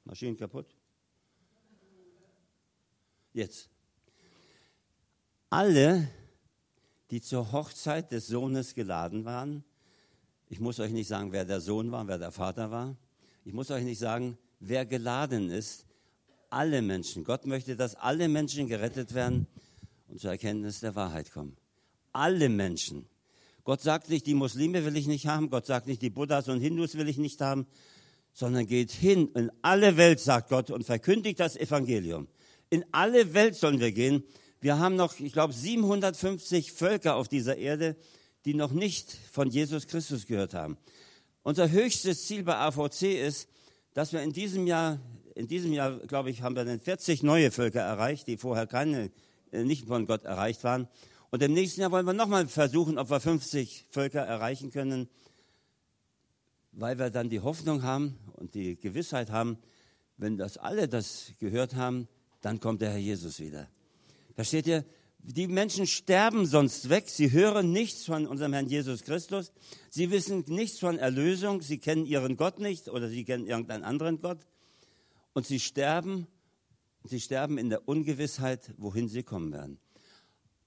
[0.05, 0.67] Maschinen kaputt?
[3.33, 3.71] Jetzt
[5.49, 6.09] alle,
[7.11, 9.65] die zur Hochzeit des Sohnes geladen waren,
[10.53, 12.95] ich muss euch nicht sagen, wer der Sohn war, wer der Vater war,
[13.43, 15.87] ich muss euch nicht sagen, wer geladen ist,
[16.51, 17.25] alle Menschen.
[17.25, 19.47] Gott möchte, dass alle Menschen gerettet werden
[20.09, 21.57] und zur Erkenntnis der Wahrheit kommen.
[22.13, 23.07] Alle Menschen.
[23.65, 26.61] Gott sagt nicht, die Muslime will ich nicht haben, Gott sagt nicht, die Buddhas und
[26.61, 27.67] Hindus will ich nicht haben,
[28.35, 32.29] sondern geht hin in alle Welt, sagt Gott, und verkündigt das Evangelium.
[32.69, 34.23] In alle Welt sollen wir gehen
[34.63, 37.97] wir haben noch, ich glaube, 750 Völker auf dieser Erde,
[38.45, 40.77] die noch nicht von Jesus Christus gehört haben.
[41.43, 43.49] Unser höchstes Ziel bei AVC ist,
[43.95, 45.01] dass wir in diesem Jahr,
[45.35, 49.11] in diesem Jahr, glaube ich, haben wir dann 40 neue Völker erreicht, die vorher keine,
[49.51, 50.89] äh, nicht von Gott erreicht waren.
[51.31, 55.09] Und im nächsten Jahr wollen wir nochmal versuchen, ob wir 50 Völker erreichen können,
[56.73, 59.59] weil wir dann die Hoffnung haben und die Gewissheit haben,
[60.17, 62.09] wenn das alle das gehört haben,
[62.41, 63.69] dann kommt der Herr Jesus wieder.
[64.37, 64.83] Da steht ja,
[65.23, 67.09] die Menschen sterben sonst weg.
[67.09, 69.53] Sie hören nichts von unserem Herrn Jesus Christus.
[69.89, 71.63] Sie wissen nichts von Erlösung.
[71.63, 74.41] Sie kennen ihren Gott nicht oder sie kennen irgendeinen anderen Gott.
[75.33, 76.27] Und sie sterben,
[77.05, 79.79] sie sterben in der Ungewissheit, wohin sie kommen werden.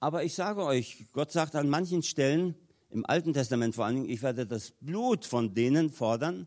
[0.00, 2.54] Aber ich sage euch, Gott sagt an manchen Stellen,
[2.90, 6.46] im Alten Testament vor allen Dingen, ich werde das Blut von denen fordern,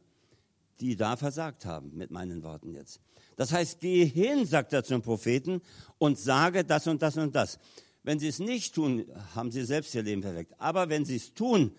[0.79, 3.01] die da versagt haben, mit meinen Worten jetzt.
[3.35, 5.61] Das heißt, gehe hin, sagt er zum Propheten,
[5.97, 7.59] und sage das und das und das.
[8.03, 10.53] Wenn sie es nicht tun, haben sie selbst ihr Leben verweckt.
[10.57, 11.75] Aber wenn sie es tun,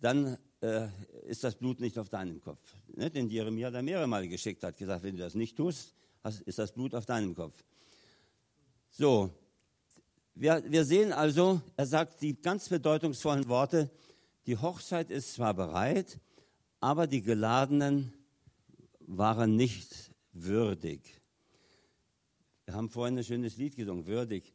[0.00, 0.88] dann äh,
[1.26, 2.60] ist das Blut nicht auf deinem Kopf.
[2.94, 3.10] Ne?
[3.10, 5.94] Den Jeremia da mehrere Male geschickt hat, gesagt, wenn du das nicht tust,
[6.44, 7.64] ist das Blut auf deinem Kopf.
[8.90, 9.30] So,
[10.38, 13.90] Wir, wir sehen also, er sagt die ganz bedeutungsvollen Worte,
[14.44, 16.20] die Hochzeit ist zwar bereit,
[16.78, 18.12] aber die Geladenen
[19.06, 21.00] waren nicht würdig.
[22.66, 24.52] Wir haben vorhin ein schönes Lied gesungen, würdig.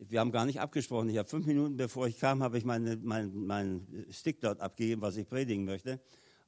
[0.00, 1.08] Wir haben gar nicht abgesprochen.
[1.08, 5.02] Ich habe fünf Minuten bevor ich kam, habe ich meinen mein, mein Stick dort abgegeben,
[5.02, 6.00] was ich predigen möchte.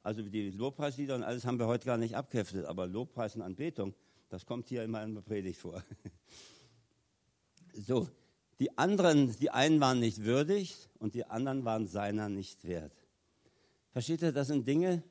[0.03, 3.95] Also die Lobpreislieder und alles haben wir heute gar nicht abgeheftet, aber Lobpreis und Anbetung,
[4.29, 5.83] das kommt hier in der Predigt vor.
[7.73, 8.09] So,
[8.59, 12.93] die anderen, die einen waren nicht würdig und die anderen waren seiner nicht wert.
[13.93, 15.05] Versteht ihr, das sind Dinge,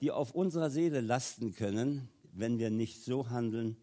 [0.00, 3.76] die auf unserer Seele lasten können, wenn wir nicht so handeln,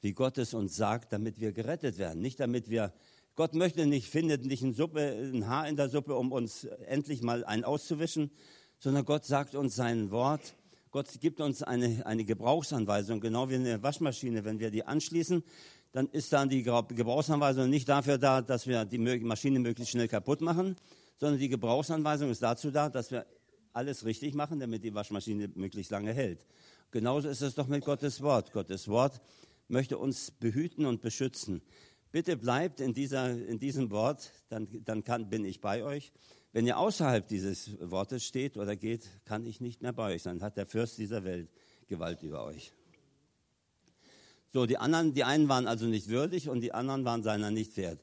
[0.00, 2.20] wie Gott es uns sagt, damit wir gerettet werden.
[2.20, 2.92] Nicht damit wir,
[3.38, 7.22] Gott möchte nicht, findet nicht ein, Suppe, ein Haar in der Suppe, um uns endlich
[7.22, 8.32] mal einen auszuwischen,
[8.80, 10.56] sondern Gott sagt uns sein Wort.
[10.90, 14.44] Gott gibt uns eine, eine Gebrauchsanweisung, genau wie eine Waschmaschine.
[14.44, 15.44] Wenn wir die anschließen,
[15.92, 20.40] dann ist dann die Gebrauchsanweisung nicht dafür da, dass wir die Maschine möglichst schnell kaputt
[20.40, 20.74] machen,
[21.16, 23.24] sondern die Gebrauchsanweisung ist dazu da, dass wir
[23.72, 26.44] alles richtig machen, damit die Waschmaschine möglichst lange hält.
[26.90, 28.50] Genauso ist es doch mit Gottes Wort.
[28.50, 29.20] Gottes Wort
[29.68, 31.62] möchte uns behüten und beschützen.
[32.10, 36.12] Bitte bleibt in, dieser, in diesem Wort, dann, dann kann, bin ich bei euch.
[36.52, 40.42] Wenn ihr außerhalb dieses Wortes steht oder geht, kann ich nicht mehr bei euch sein.
[40.42, 41.50] Hat der Fürst dieser Welt
[41.88, 42.72] Gewalt über euch.
[44.50, 47.76] So, die anderen, die einen waren also nicht würdig und die anderen waren seiner nicht
[47.76, 48.02] wert.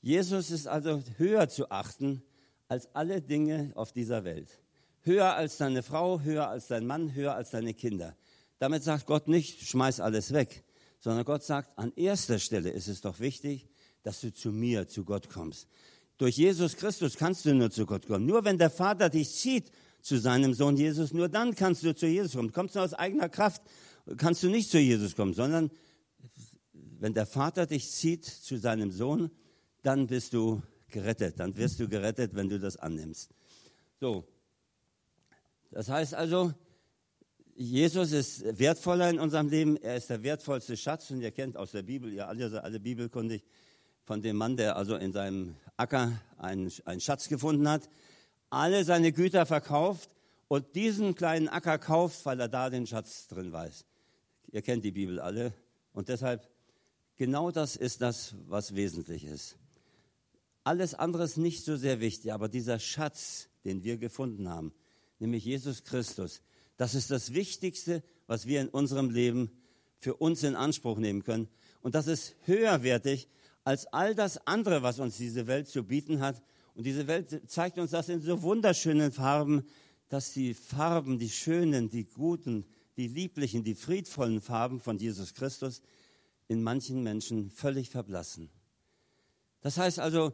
[0.00, 2.22] Jesus ist also höher zu achten
[2.68, 4.60] als alle Dinge auf dieser Welt.
[5.02, 8.16] Höher als deine Frau, höher als dein Mann, höher als deine Kinder.
[8.58, 10.64] Damit sagt Gott nicht, schmeiß alles weg,
[11.00, 13.68] sondern Gott sagt, an erster Stelle ist es doch wichtig,
[14.02, 15.68] dass du zu mir, zu Gott kommst.
[16.18, 18.24] Durch Jesus Christus kannst du nur zu Gott kommen.
[18.24, 22.06] Nur wenn der Vater dich zieht zu seinem Sohn Jesus, nur dann kannst du zu
[22.06, 22.52] Jesus kommen.
[22.52, 23.62] Kommst du aus eigener Kraft,
[24.16, 25.70] kannst du nicht zu Jesus kommen, sondern
[26.72, 29.30] wenn der Vater dich zieht zu seinem Sohn,
[29.82, 31.38] dann bist du gerettet.
[31.38, 33.34] Dann wirst du gerettet, wenn du das annimmst.
[34.00, 34.26] So.
[35.70, 36.54] Das heißt also,
[37.58, 39.78] Jesus ist wertvoller in unserem Leben.
[39.78, 41.10] Er ist der wertvollste Schatz.
[41.10, 43.42] Und ihr kennt aus der Bibel, ihr alle seid alle bibelkundig,
[44.04, 47.88] von dem Mann, der also in seinem Acker einen, einen Schatz gefunden hat,
[48.50, 50.10] alle seine Güter verkauft
[50.48, 53.84] und diesen kleinen Acker kauft, weil er da den Schatz drin weiß.
[54.52, 55.54] Ihr kennt die Bibel alle.
[55.92, 56.48] Und deshalb,
[57.16, 59.56] genau das ist das, was wesentlich ist.
[60.62, 64.72] Alles andere ist nicht so sehr wichtig, aber dieser Schatz, den wir gefunden haben,
[65.18, 66.42] nämlich Jesus Christus,
[66.76, 69.50] das ist das Wichtigste, was wir in unserem Leben
[69.98, 71.48] für uns in Anspruch nehmen können.
[71.80, 73.28] Und das ist höherwertig
[73.64, 76.42] als all das andere, was uns diese Welt zu bieten hat.
[76.74, 79.64] Und diese Welt zeigt uns das in so wunderschönen Farben,
[80.08, 85.82] dass die Farben, die schönen, die guten, die lieblichen, die friedvollen Farben von Jesus Christus
[86.48, 88.50] in manchen Menschen völlig verblassen.
[89.62, 90.32] Das heißt also,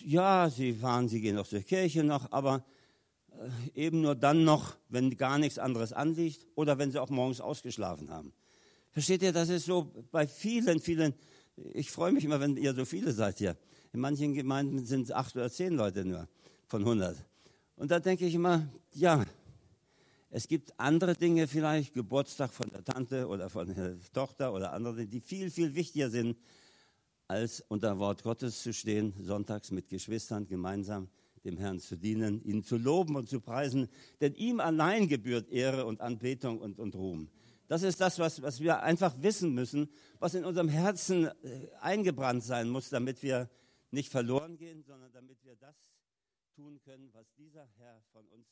[0.00, 2.64] ja, sie fahren, sie gehen auch zur Kirche noch, aber
[3.74, 8.10] eben nur dann noch, wenn gar nichts anderes anliegt oder wenn sie auch morgens ausgeschlafen
[8.10, 8.32] haben.
[8.90, 11.14] Versteht ihr, das ist so bei vielen, vielen
[11.72, 13.56] ich freue mich immer, wenn ihr so viele seid hier.
[13.92, 16.28] In manchen Gemeinden sind es acht oder zehn Leute nur
[16.66, 17.16] von 100.
[17.76, 19.24] Und da denke ich immer, ja,
[20.30, 25.06] es gibt andere Dinge vielleicht, Geburtstag von der Tante oder von der Tochter oder andere,
[25.06, 26.36] die viel, viel wichtiger sind,
[27.28, 31.08] als unter Wort Gottes zu stehen, sonntags mit Geschwistern gemeinsam
[31.46, 33.88] dem Herrn zu dienen, ihn zu loben und zu preisen,
[34.20, 37.30] denn ihm allein gebührt Ehre und Anbetung und, und Ruhm.
[37.68, 42.44] Das ist das, was, was wir einfach wissen müssen, was in unserem Herzen äh, eingebrannt
[42.44, 43.50] sein muss, damit wir
[43.90, 45.76] nicht verloren gehen, sondern damit wir das
[46.54, 48.46] tun können, was dieser Herr von uns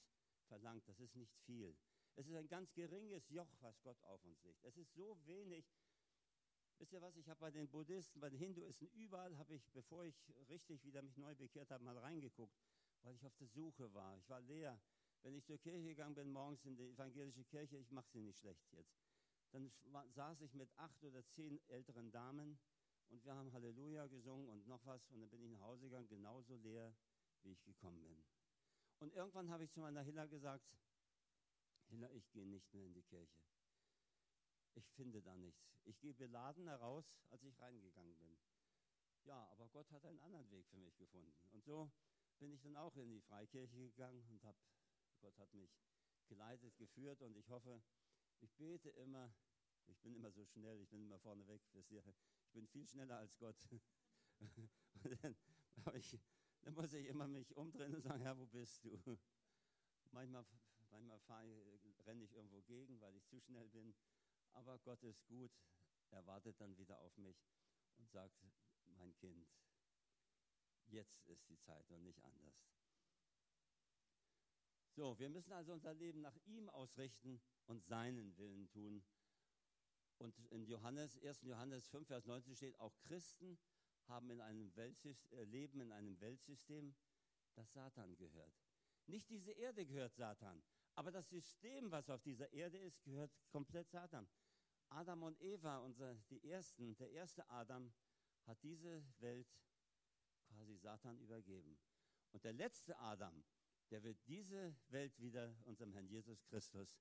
[0.48, 0.82] verlangt.
[0.88, 1.76] Das ist nicht viel.
[2.16, 4.62] Es ist ein ganz geringes Joch, was Gott auf uns legt.
[4.64, 5.64] Es ist so wenig.
[6.78, 10.04] Wisst ihr was, ich habe bei den Buddhisten, bei den Hinduisten, überall habe ich, bevor
[10.04, 10.14] ich
[10.48, 12.52] richtig wieder mich neu bekehrt habe, mal reingeguckt,
[13.04, 14.16] weil ich auf der Suche war.
[14.16, 14.80] Ich war leer.
[15.22, 18.38] Wenn ich zur Kirche gegangen bin, morgens in die evangelische Kirche, ich mache sie nicht
[18.38, 18.98] schlecht jetzt,
[19.52, 19.70] dann
[20.10, 22.58] saß ich mit acht oder zehn älteren Damen
[23.08, 26.08] und wir haben Halleluja gesungen und noch was und dann bin ich nach Hause gegangen,
[26.08, 26.94] genauso leer,
[27.42, 28.22] wie ich gekommen bin.
[28.98, 30.66] Und irgendwann habe ich zu meiner Hilla gesagt,
[31.88, 33.38] Hilla, ich gehe nicht mehr in die Kirche.
[34.74, 35.78] Ich finde da nichts.
[35.84, 38.36] Ich gehe beladen heraus, als ich reingegangen bin.
[39.24, 41.32] Ja, aber Gott hat einen anderen Weg für mich gefunden.
[41.52, 41.90] Und so
[42.38, 44.58] bin ich dann auch in die Freikirche gegangen und habe
[45.20, 45.70] Gott hat mich
[46.26, 47.82] geleitet, geführt und ich hoffe,
[48.40, 49.34] ich bete immer,
[49.86, 51.86] ich bin immer so schnell, ich bin immer vorneweg, ich
[52.52, 53.56] bin viel schneller als Gott.
[55.22, 55.36] dann,
[55.94, 56.18] ich,
[56.60, 58.98] dann, muss ich immer mich umdrehen und sagen, Herr, wo bist du?
[60.10, 60.44] Manchmal,
[60.90, 61.18] manchmal
[62.04, 63.94] renne ich irgendwo gegen, weil ich zu schnell bin,
[64.52, 65.52] aber Gott ist gut,
[66.10, 67.36] er wartet dann wieder auf mich
[67.96, 68.44] und sagt,
[68.86, 69.48] mein Kind,
[70.88, 72.54] Jetzt ist die Zeit und nicht anders.
[74.96, 79.04] So, wir müssen also unser Leben nach ihm ausrichten und seinen Willen tun.
[80.18, 81.42] Und in Johannes, 1.
[81.42, 83.58] Johannes 5, Vers 19 steht, auch Christen
[84.06, 86.94] haben in einem Weltsystem, äh, leben in einem Weltsystem,
[87.54, 88.54] das Satan gehört.
[89.06, 90.62] Nicht diese Erde gehört Satan,
[90.94, 94.28] aber das System, was auf dieser Erde ist, gehört komplett Satan.
[94.90, 97.92] Adam und Eva, unser, die ersten, der erste Adam,
[98.46, 99.48] hat diese Welt
[100.54, 101.76] quasi Satan übergeben.
[102.32, 103.44] Und der letzte Adam,
[103.90, 107.00] der wird diese Welt wieder unserem Herrn Jesus Christus,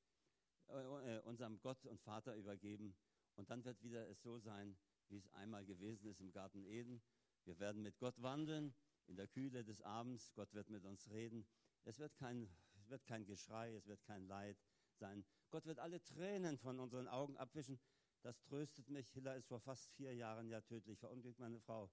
[0.69, 2.95] äh, äh, unserem Gott und Vater übergeben.
[3.35, 4.77] Und dann wird wieder es so sein,
[5.09, 7.01] wie es einmal gewesen ist im Garten Eden.
[7.45, 8.73] Wir werden mit Gott wandeln
[9.07, 10.33] in der Kühle des Abends.
[10.33, 11.45] Gott wird mit uns reden.
[11.83, 14.57] Es wird kein, es wird kein Geschrei, es wird kein Leid
[14.95, 15.25] sein.
[15.49, 17.79] Gott wird alle Tränen von unseren Augen abwischen.
[18.21, 19.09] Das tröstet mich.
[19.11, 21.91] Hilla ist vor fast vier Jahren ja tödlich verunglückt, meine Frau.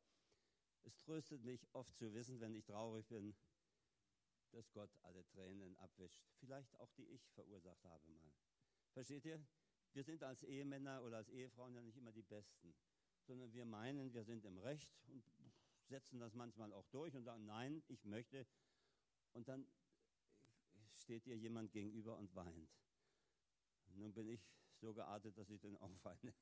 [0.82, 3.34] Es tröstet mich oft zu wissen, wenn ich traurig bin,
[4.50, 6.24] dass Gott alle Tränen abwischt.
[6.38, 8.32] Vielleicht auch die ich verursacht habe mal.
[8.92, 9.44] Versteht ihr?
[9.92, 12.74] Wir sind als Ehemänner oder als Ehefrauen ja nicht immer die Besten,
[13.22, 15.24] sondern wir meinen, wir sind im Recht und
[15.86, 18.46] setzen das manchmal auch durch und sagen, nein, ich möchte.
[19.32, 19.66] Und dann
[20.94, 22.70] steht ihr jemand gegenüber und weint.
[23.94, 26.34] Nun bin ich so geartet, dass ich dann auch weine.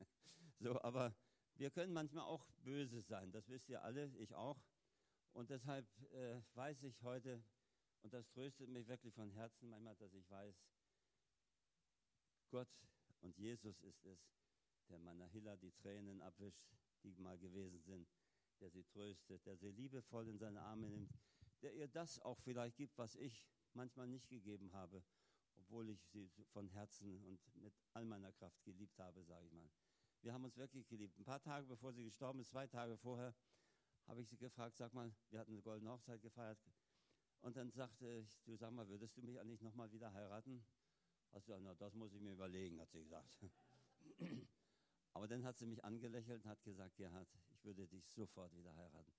[0.61, 1.15] So, aber
[1.59, 4.63] wir können manchmal auch böse sein, das wisst ihr alle, ich auch.
[5.33, 7.43] Und deshalb äh, weiß ich heute,
[8.03, 10.55] und das tröstet mich wirklich von Herzen manchmal, dass ich weiß,
[12.51, 12.69] Gott
[13.21, 14.19] und Jesus ist es,
[14.89, 16.65] der meiner Hilla die Tränen abwischt,
[17.03, 18.09] die mal gewesen sind,
[18.61, 21.13] der sie tröstet, der sie liebevoll in seine Arme nimmt,
[21.63, 23.45] der ihr das auch vielleicht gibt, was ich
[23.75, 25.03] manchmal nicht gegeben habe,
[25.57, 29.69] obwohl ich sie von Herzen und mit all meiner Kraft geliebt habe, sage ich mal.
[30.23, 31.19] Wir haben uns wirklich geliebt.
[31.19, 33.35] Ein paar Tage bevor sie gestorben ist, zwei Tage vorher,
[34.07, 36.59] habe ich sie gefragt, sag mal, wir hatten eine goldene Hochzeit gefeiert.
[37.41, 40.65] Und dann sagte ich, du sag mal, würdest du mich eigentlich nochmal wieder heiraten?
[41.31, 43.45] Also, na, das muss ich mir überlegen, hat sie gesagt.
[45.13, 48.75] Aber dann hat sie mich angelächelt und hat gesagt, Gerhard, ich würde dich sofort wieder
[48.75, 49.13] heiraten.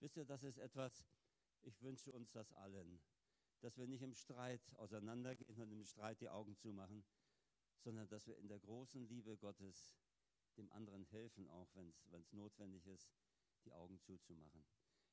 [0.00, 1.04] Wisst ihr, das ist etwas,
[1.62, 3.00] ich wünsche uns das allen,
[3.60, 7.04] dass wir nicht im Streit auseinandergehen und im Streit die Augen zumachen,
[7.78, 9.92] sondern dass wir in der großen Liebe Gottes
[10.56, 13.10] dem anderen helfen, auch wenn es notwendig ist,
[13.64, 14.64] die Augen zuzumachen.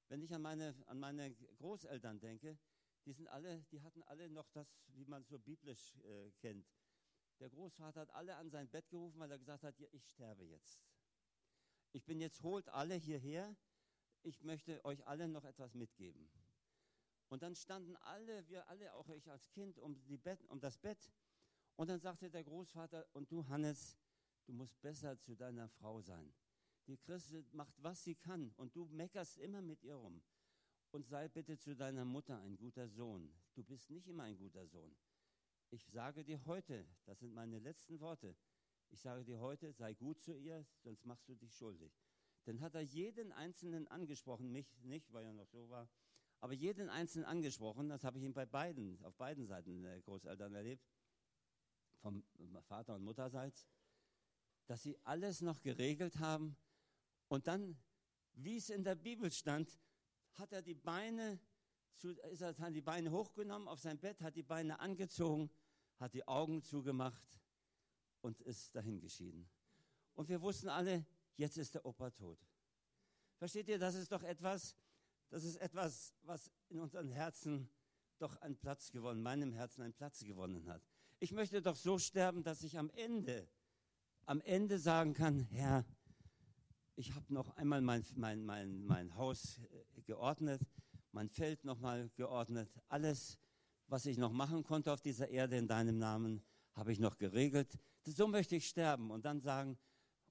[0.07, 2.57] Wenn ich an meine, an meine Großeltern denke,
[3.05, 6.67] die, sind alle, die hatten alle noch das, wie man so biblisch äh, kennt.
[7.39, 10.81] Der Großvater hat alle an sein Bett gerufen, weil er gesagt hat, ich sterbe jetzt.
[11.91, 13.55] Ich bin jetzt, holt alle hierher.
[14.21, 16.29] Ich möchte euch alle noch etwas mitgeben.
[17.27, 21.11] Und dann standen alle, wir alle, auch ich als Kind, um, Bett, um das Bett.
[21.75, 23.97] Und dann sagte der Großvater, und du Hannes,
[24.45, 26.33] du musst besser zu deiner Frau sein.
[26.87, 30.21] Die Christin macht, was sie kann, und du meckerst immer mit ihr rum.
[30.91, 33.33] Und sei bitte zu deiner Mutter ein guter Sohn.
[33.55, 34.95] Du bist nicht immer ein guter Sohn.
[35.69, 38.35] Ich sage dir heute, das sind meine letzten Worte,
[38.91, 41.91] ich sage dir heute, sei gut zu ihr, sonst machst du dich schuldig.
[42.43, 45.89] Dann hat er jeden Einzelnen angesprochen, mich nicht, weil er noch so war,
[46.41, 50.53] aber jeden Einzelnen angesprochen, das habe ich ihm bei beiden, auf beiden Seiten der Großeltern
[50.53, 50.85] erlebt,
[52.01, 52.23] vom
[52.67, 53.65] Vater und Mutterseits
[54.67, 56.55] dass sie alles noch geregelt haben.
[57.27, 57.77] Und dann,
[58.33, 59.79] wie es in der Bibel stand,
[60.33, 61.39] hat er die Beine,
[61.95, 65.49] zu, ist er, die Beine hochgenommen auf sein Bett, hat die Beine angezogen,
[65.99, 67.39] hat die Augen zugemacht
[68.21, 69.49] und ist dahin geschieden.
[70.15, 72.39] Und wir wussten alle, jetzt ist der Opa tot.
[73.35, 74.75] Versteht ihr, das ist doch etwas,
[75.29, 77.69] das ist etwas, was in unseren Herzen
[78.17, 80.81] doch einen Platz gewonnen, meinem Herzen einen Platz gewonnen hat.
[81.19, 83.49] Ich möchte doch so sterben, dass ich am Ende
[84.25, 85.85] am Ende sagen kann, Herr,
[86.95, 90.61] ich habe noch einmal mein, mein, mein, mein Haus äh, geordnet,
[91.11, 93.37] mein Feld nochmal geordnet, alles,
[93.87, 97.77] was ich noch machen konnte auf dieser Erde in deinem Namen, habe ich noch geregelt.
[98.05, 99.77] So möchte ich sterben und dann sagen,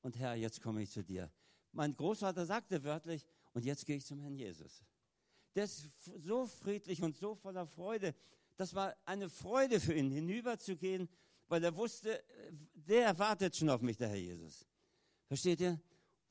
[0.00, 1.30] und Herr, jetzt komme ich zu dir.
[1.72, 4.82] Mein Großvater sagte wörtlich, und jetzt gehe ich zum Herrn Jesus.
[5.54, 8.14] Der ist so friedlich und so voller Freude.
[8.56, 11.08] Das war eine Freude für ihn, hinüberzugehen
[11.52, 12.24] weil er wusste,
[12.72, 14.66] der wartet schon auf mich, der Herr Jesus.
[15.26, 15.78] Versteht ihr?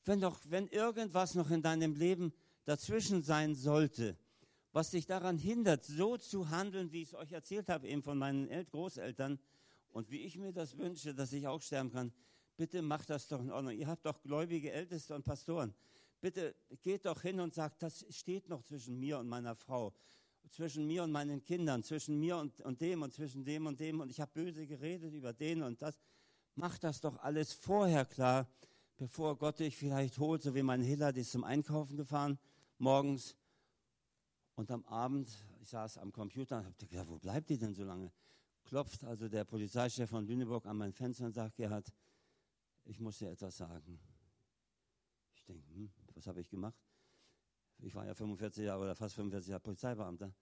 [0.04, 2.32] Wenn doch, wenn irgendwas noch in deinem Leben
[2.64, 4.18] dazwischen sein sollte,
[4.72, 8.18] was dich daran hindert, so zu handeln, wie ich es euch erzählt habe, eben von
[8.18, 9.38] meinen Großeltern
[9.90, 12.12] und wie ich mir das wünsche, dass ich auch sterben kann,
[12.56, 13.78] bitte macht das doch in Ordnung.
[13.78, 15.72] Ihr habt doch gläubige Älteste und Pastoren.
[16.20, 19.94] Bitte geht doch hin und sagt, das steht noch zwischen mir und meiner Frau
[20.50, 24.00] zwischen mir und meinen Kindern, zwischen mir und, und dem und zwischen dem und dem
[24.00, 25.98] und ich habe böse geredet über den und das.
[26.54, 28.48] Mach das doch alles vorher klar,
[28.96, 32.38] bevor Gott dich vielleicht holt, so wie mein Hiller, die ist zum Einkaufen gefahren
[32.78, 33.36] morgens
[34.54, 37.84] Und am Abend, ich saß am Computer und habe gedacht, wo bleibt die denn so
[37.84, 38.12] lange?
[38.64, 41.92] Klopft also der Polizeichef von Lüneburg an mein Fenster und sagt, Gerhard,
[42.84, 43.98] ich muss dir etwas sagen.
[45.34, 46.76] Ich denke, hm, was habe ich gemacht?
[47.84, 50.32] Ich war ja 45 Jahre oder fast 45 Jahre Polizeibeamter.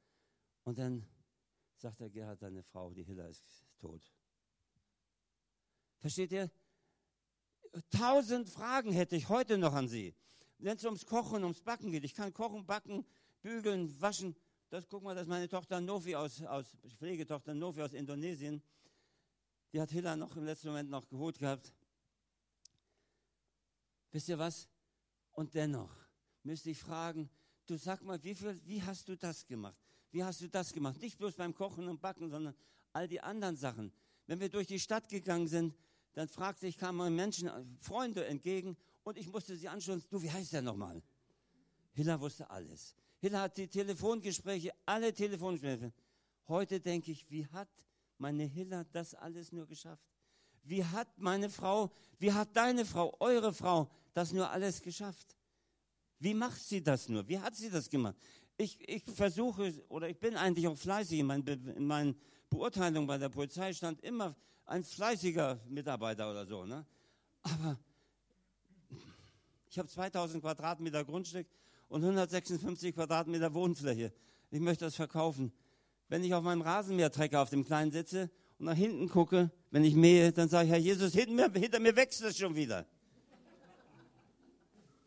[0.64, 1.06] Und dann
[1.74, 4.02] sagt der Gerhard, deine Frau, die Hilla, ist tot.
[5.98, 6.50] Versteht ihr?
[7.90, 10.14] Tausend Fragen hätte ich heute noch an Sie.
[10.58, 12.04] Wenn es ums Kochen, ums Backen geht.
[12.04, 13.06] Ich kann kochen, backen,
[13.40, 14.36] bügeln, waschen.
[14.68, 18.62] Das guck mal, das ist meine Tochter Novi aus, aus Pflegetochter Novi aus Indonesien.
[19.72, 21.72] Die hat Hilla noch im letzten Moment noch geholt gehabt.
[24.10, 24.68] Wisst ihr was?
[25.32, 25.99] Und dennoch
[26.42, 27.28] müsste ich fragen,
[27.66, 29.76] du sag mal, wie, viel, wie hast du das gemacht?
[30.10, 31.00] Wie hast du das gemacht?
[31.00, 32.54] Nicht bloß beim Kochen und Backen, sondern
[32.92, 33.92] all die anderen Sachen.
[34.26, 35.74] Wenn wir durch die Stadt gegangen sind,
[36.14, 37.50] dann fragte ich, kamen Menschen,
[37.80, 41.02] Freunde entgegen und ich musste sie anschauen, du, wie heißt der nochmal?
[41.92, 42.94] Hilla wusste alles.
[43.18, 45.92] Hilla hat die Telefongespräche, alle Telefongespräche.
[46.48, 47.68] Heute denke ich, wie hat
[48.18, 50.04] meine Hilla das alles nur geschafft?
[50.62, 55.36] Wie hat meine Frau, wie hat deine Frau, eure Frau das nur alles geschafft?
[56.20, 57.26] Wie macht sie das nur?
[57.28, 58.14] Wie hat sie das gemacht?
[58.58, 61.18] Ich, ich versuche, oder ich bin eigentlich auch fleißig.
[61.18, 62.14] In, mein, in meinen
[62.50, 66.66] Beurteilungen bei der Polizei stand immer ein fleißiger Mitarbeiter oder so.
[66.66, 66.86] Ne?
[67.42, 67.78] Aber
[69.70, 71.46] ich habe 2000 Quadratmeter Grundstück
[71.88, 74.12] und 156 Quadratmeter Wohnfläche.
[74.50, 75.52] Ich möchte das verkaufen.
[76.08, 79.94] Wenn ich auf meinem Rasenmähertrecker auf dem Kleinen sitze und nach hinten gucke, wenn ich
[79.94, 82.86] mähe, dann sage ich, Herr Jesus, hinter mir, hinter mir wächst es schon wieder.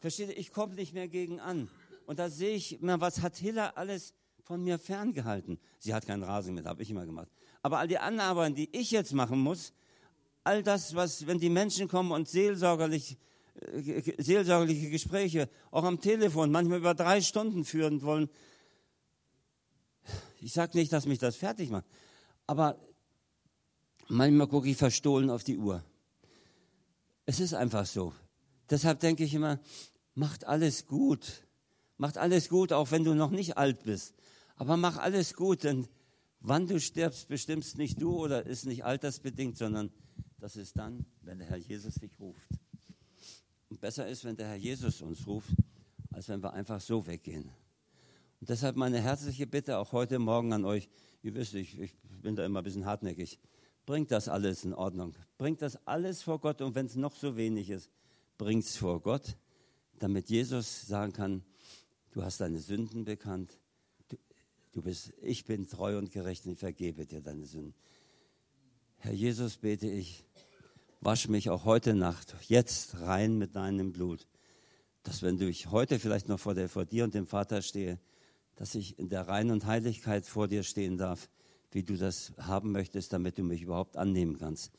[0.03, 1.69] Versteht ihr, ich komme nicht mehr gegen an.
[2.05, 4.13] Und da sehe ich, na, was hat Hiller alles
[4.43, 5.57] von mir ferngehalten?
[5.79, 7.29] Sie hat keinen Rasen mit, habe ich immer gemacht.
[7.61, 9.71] Aber all die anderen Arbeiten, die ich jetzt machen muss,
[10.43, 13.17] all das, was, wenn die Menschen kommen und seelsorgerlich,
[13.61, 18.29] äh, seelsorgerliche Gespräche, auch am Telefon, manchmal über drei Stunden führen wollen,
[20.41, 21.85] ich sage nicht, dass mich das fertig macht,
[22.45, 22.77] aber
[24.09, 25.81] manchmal gucke ich verstohlen auf die Uhr.
[27.25, 28.11] Es ist einfach so.
[28.69, 29.59] Deshalb denke ich immer,
[30.15, 31.45] macht alles gut.
[31.97, 34.13] Macht alles gut, auch wenn du noch nicht alt bist.
[34.55, 35.87] Aber mach alles gut, denn
[36.39, 39.91] wann du stirbst, bestimmst nicht du oder ist nicht altersbedingt, sondern
[40.39, 42.49] das ist dann, wenn der Herr Jesus dich ruft.
[43.69, 45.49] Und besser ist, wenn der Herr Jesus uns ruft,
[46.11, 47.49] als wenn wir einfach so weggehen.
[48.39, 50.89] Und deshalb meine herzliche Bitte auch heute Morgen an euch.
[51.21, 53.39] Ihr wisst, ich, ich bin da immer ein bisschen hartnäckig.
[53.85, 55.15] Bringt das alles in Ordnung.
[55.37, 57.89] Bringt das alles vor Gott und wenn es noch so wenig ist,
[58.37, 59.37] bringt es vor Gott
[60.03, 61.43] damit Jesus sagen kann,
[62.11, 63.57] du hast deine Sünden bekannt,
[64.09, 64.17] du,
[64.73, 67.73] du bist, ich bin treu und gerecht und ich vergebe dir deine Sünden.
[68.97, 70.25] Herr Jesus, bete ich,
[70.99, 74.27] wasch mich auch heute Nacht, jetzt rein mit deinem Blut,
[75.03, 77.97] dass wenn ich heute vielleicht noch vor, der, vor dir und dem Vater stehe,
[78.57, 81.29] dass ich in der Rein und Heiligkeit vor dir stehen darf,
[81.71, 84.73] wie du das haben möchtest, damit du mich überhaupt annehmen kannst.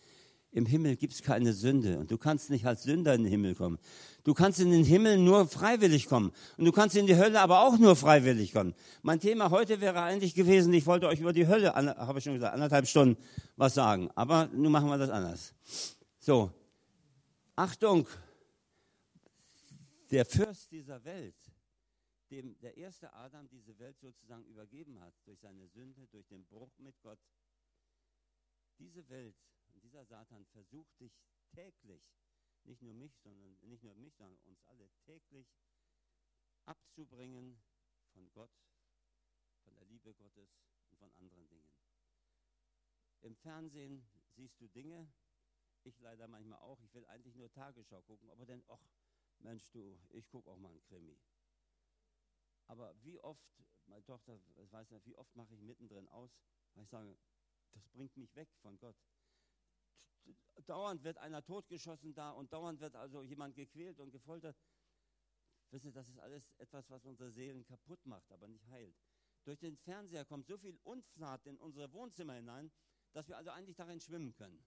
[0.54, 3.56] Im Himmel gibt es keine Sünde und du kannst nicht als Sünder in den Himmel
[3.56, 3.76] kommen.
[4.22, 7.62] Du kannst in den Himmel nur freiwillig kommen und du kannst in die Hölle aber
[7.62, 8.72] auch nur freiwillig kommen.
[9.02, 12.34] Mein Thema heute wäre eigentlich gewesen, ich wollte euch über die Hölle, habe ich schon
[12.34, 13.20] gesagt, anderthalb Stunden
[13.56, 15.54] was sagen, aber nun machen wir das anders.
[16.20, 16.52] So,
[17.56, 18.06] Achtung,
[20.12, 21.34] der Fürst dieser Welt,
[22.30, 26.70] dem der erste Adam diese Welt sozusagen übergeben hat, durch seine Sünde, durch den Bruch
[26.78, 27.18] mit Gott,
[28.78, 29.34] diese Welt
[29.94, 31.16] dieser Satan versucht dich
[31.52, 32.02] täglich,
[32.64, 35.46] nicht nur mich, sondern nicht nur mich, sondern uns alle täglich
[36.64, 37.62] abzubringen
[38.12, 38.50] von Gott,
[39.62, 41.70] von der Liebe Gottes und von anderen Dingen.
[43.20, 44.04] Im Fernsehen
[44.34, 45.08] siehst du Dinge,
[45.84, 48.82] ich leider manchmal auch, ich will eigentlich nur Tagesschau gucken, aber dann, ach
[49.38, 51.16] Mensch du, ich gucke auch mal einen Krimi.
[52.66, 53.46] Aber wie oft,
[53.86, 56.36] meine Tochter weiß nicht, wie oft mache ich mittendrin aus,
[56.72, 57.16] weil ich sage,
[57.74, 58.96] das bringt mich weg von Gott
[60.66, 64.56] dauernd wird einer totgeschossen da und dauernd wird also jemand gequält und gefoltert.
[65.70, 68.96] Wisst ihr, das ist alles etwas, was unsere Seelen kaputt macht, aber nicht heilt.
[69.44, 72.70] Durch den Fernseher kommt so viel Unflat in unsere Wohnzimmer hinein,
[73.12, 74.64] dass wir also eigentlich darin schwimmen können.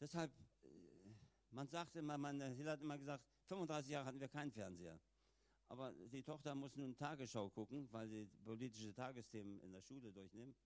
[0.00, 0.32] Deshalb,
[0.62, 0.68] äh,
[1.50, 5.00] man sagte immer, meine Hilla hat immer gesagt, 35 Jahre hatten wir keinen Fernseher.
[5.68, 10.56] Aber die Tochter muss nun Tagesschau gucken, weil sie politische Tagesthemen in der Schule durchnimmt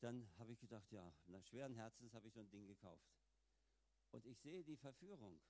[0.00, 3.08] dann habe ich gedacht, ja, nach schweren Herzens habe ich so ein Ding gekauft.
[4.10, 5.40] Und ich sehe die Verführung.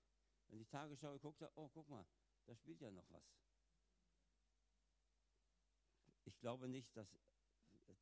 [0.48, 2.04] Wenn ich Tagesschau habe, oh, guck mal,
[2.46, 3.24] da spielt ja noch was.
[6.24, 7.16] Ich glaube nicht, dass,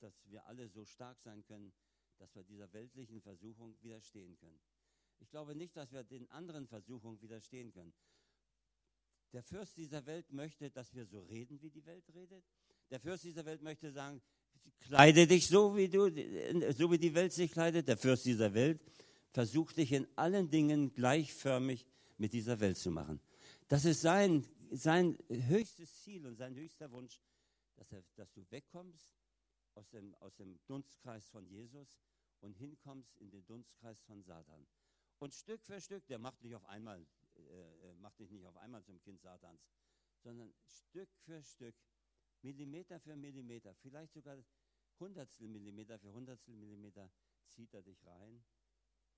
[0.00, 1.72] dass wir alle so stark sein können,
[2.18, 4.60] dass wir dieser weltlichen Versuchung widerstehen können.
[5.20, 7.94] Ich glaube nicht, dass wir den anderen Versuchungen widerstehen können.
[9.32, 12.44] Der Fürst dieser Welt möchte, dass wir so reden, wie die Welt redet.
[12.90, 14.22] Der Fürst dieser Welt möchte sagen,
[14.80, 16.08] kleide dich so, wie du,
[16.72, 17.88] so wie die Welt sich kleidet.
[17.88, 18.80] Der Fürst dieser Welt
[19.32, 21.86] versucht dich in allen Dingen gleichförmig
[22.16, 23.20] mit dieser Welt zu machen.
[23.68, 27.20] Das ist sein, sein höchstes Ziel und sein höchster Wunsch,
[27.76, 29.12] dass, er, dass du wegkommst
[29.74, 32.00] aus dem, aus dem Dunstkreis von Jesus
[32.40, 34.66] und hinkommst in den Dunstkreis von Satan.
[35.18, 37.04] Und Stück für Stück, der macht dich auf einmal,
[37.36, 39.60] äh, macht dich nicht auf einmal zum Kind Satans,
[40.22, 41.74] sondern Stück für Stück,
[42.42, 44.36] Millimeter für Millimeter, vielleicht sogar
[45.00, 47.10] Hundertstel Millimeter für Hundertstel Millimeter,
[47.46, 48.44] zieht er dich rein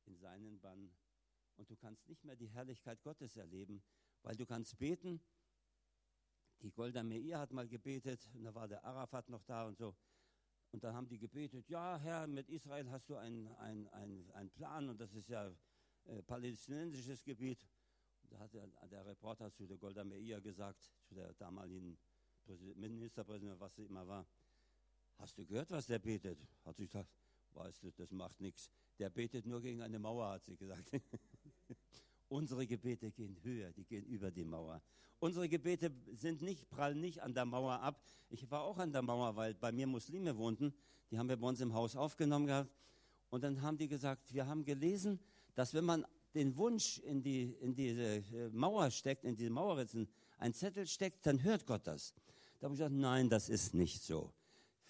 [0.06, 0.92] in seinen Bann.
[1.56, 3.82] Und du kannst nicht mehr die Herrlichkeit Gottes erleben,
[4.22, 5.20] weil du kannst beten.
[6.62, 9.96] Die Golda Meir hat mal gebetet, und da war der Arafat noch da und so.
[10.72, 13.88] Und dann haben die gebetet, ja Herr, mit Israel hast du einen ein,
[14.32, 15.52] ein Plan und das ist ja
[16.04, 17.66] äh, palästinensisches Gebiet.
[18.22, 21.98] Und da hat der, der, Reporter zu der Golda Meir gesagt, zu der damaligen
[22.74, 24.26] Ministerpräsidentin, was sie immer war,
[25.18, 26.38] hast du gehört, was der betet?
[26.64, 27.10] Hat sie gesagt,
[27.52, 28.70] weißt du, das macht nichts.
[28.98, 30.90] Der betet nur gegen eine Mauer, hat sie gesagt.
[32.28, 34.80] Unsere Gebete gehen höher, die gehen über die Mauer.
[35.18, 38.02] Unsere Gebete sind nicht, prallen nicht an der Mauer ab.
[38.30, 40.72] Ich war auch an der Mauer, weil bei mir Muslime wohnten.
[41.10, 42.70] Die haben wir bei uns im Haus aufgenommen gehabt.
[43.30, 45.20] Und dann haben die gesagt, wir haben gelesen,
[45.54, 50.08] dass wenn man den Wunsch in, die, in diese äh, Mauer steckt, in diese Mauerritzen,
[50.38, 52.14] ein Zettel steckt, dann hört Gott das.
[52.60, 54.32] Da habe ich gesagt, nein, das ist nicht so.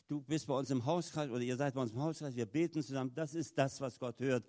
[0.06, 2.82] Du bist bei uns im Hauskreis oder ihr seid bei uns im Hauskreis, wir beten
[2.82, 4.44] zusammen, das ist das, was Gott hört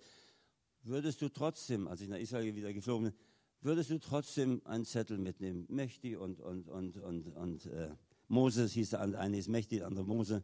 [0.84, 3.14] würdest du trotzdem, als ich nach Israel wieder geflogen bin,
[3.60, 5.66] würdest du trotzdem einen Zettel mitnehmen.
[5.68, 7.90] Mechti und, und, und, und, und äh,
[8.28, 10.42] Moses hieß der eine ist Mechti, der andere Mose.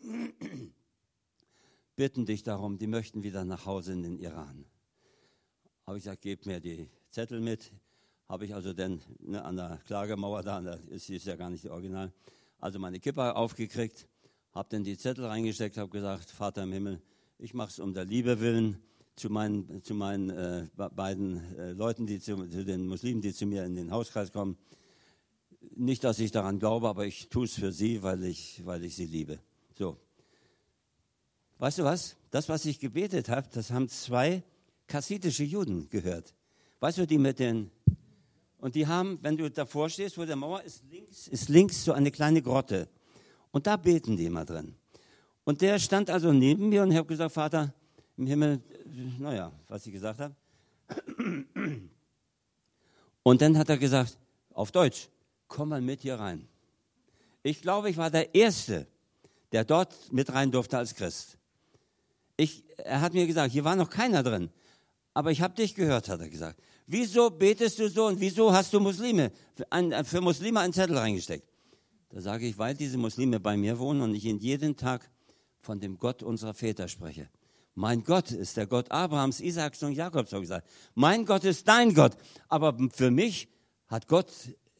[1.96, 4.64] Bitten dich darum, die möchten wieder nach Hause in den Iran.
[5.86, 7.72] Habe ich gesagt, gebt mir die Zettel mit.
[8.28, 11.64] Habe ich also dann ne, an der Klagemauer da, das ist, ist ja gar nicht
[11.64, 12.12] die Original,
[12.58, 14.08] also meine Kippa aufgekriegt,
[14.52, 17.02] habe dann die Zettel reingesteckt, habe gesagt, Vater im Himmel,
[17.38, 18.82] ich mache es um der Liebe willen
[19.16, 23.46] zu meinen, zu meinen äh, beiden äh, Leuten, die zu, zu, den Muslimen, die zu
[23.46, 24.56] mir in den Hauskreis kommen.
[25.76, 28.96] Nicht, dass ich daran glaube, aber ich tue es für sie, weil ich, weil ich
[28.96, 29.38] sie liebe.
[29.76, 29.98] So.
[31.58, 32.16] Weißt du was?
[32.30, 34.42] Das, was ich gebetet habe, das haben zwei
[34.86, 36.34] kassitische Juden gehört.
[36.80, 37.70] Weißt du, die mit den.
[38.64, 41.92] Und die haben, wenn du davor stehst, wo der Mauer ist, links, ist links so
[41.92, 42.88] eine kleine Grotte.
[43.50, 44.74] Und da beten die immer drin.
[45.44, 47.74] Und der stand also neben mir und ich habe gesagt, Vater,
[48.16, 48.62] im Himmel,
[49.18, 50.34] naja, was ich gesagt habe.
[53.22, 54.16] Und dann hat er gesagt,
[54.54, 55.10] auf Deutsch,
[55.46, 56.48] komm mal mit hier rein.
[57.42, 58.86] Ich glaube, ich war der Erste,
[59.52, 61.36] der dort mit rein durfte als Christ.
[62.38, 64.48] Ich, er hat mir gesagt, hier war noch keiner drin,
[65.12, 66.58] aber ich habe dich gehört, hat er gesagt.
[66.86, 69.32] Wieso betest du so und wieso hast du Muslime,
[70.04, 71.48] für, Muslime einen Zettel reingesteckt?
[72.10, 75.10] Da sage ich, weil diese Muslime bei mir wohnen und ich ihnen jeden Tag
[75.60, 77.28] von dem Gott unserer Väter spreche.
[77.74, 80.68] Mein Gott ist der Gott Abrahams, Isaaks und Jakobs, habe gesagt.
[80.94, 82.16] Mein Gott ist dein Gott.
[82.48, 83.48] Aber für mich
[83.88, 84.30] hat Gott,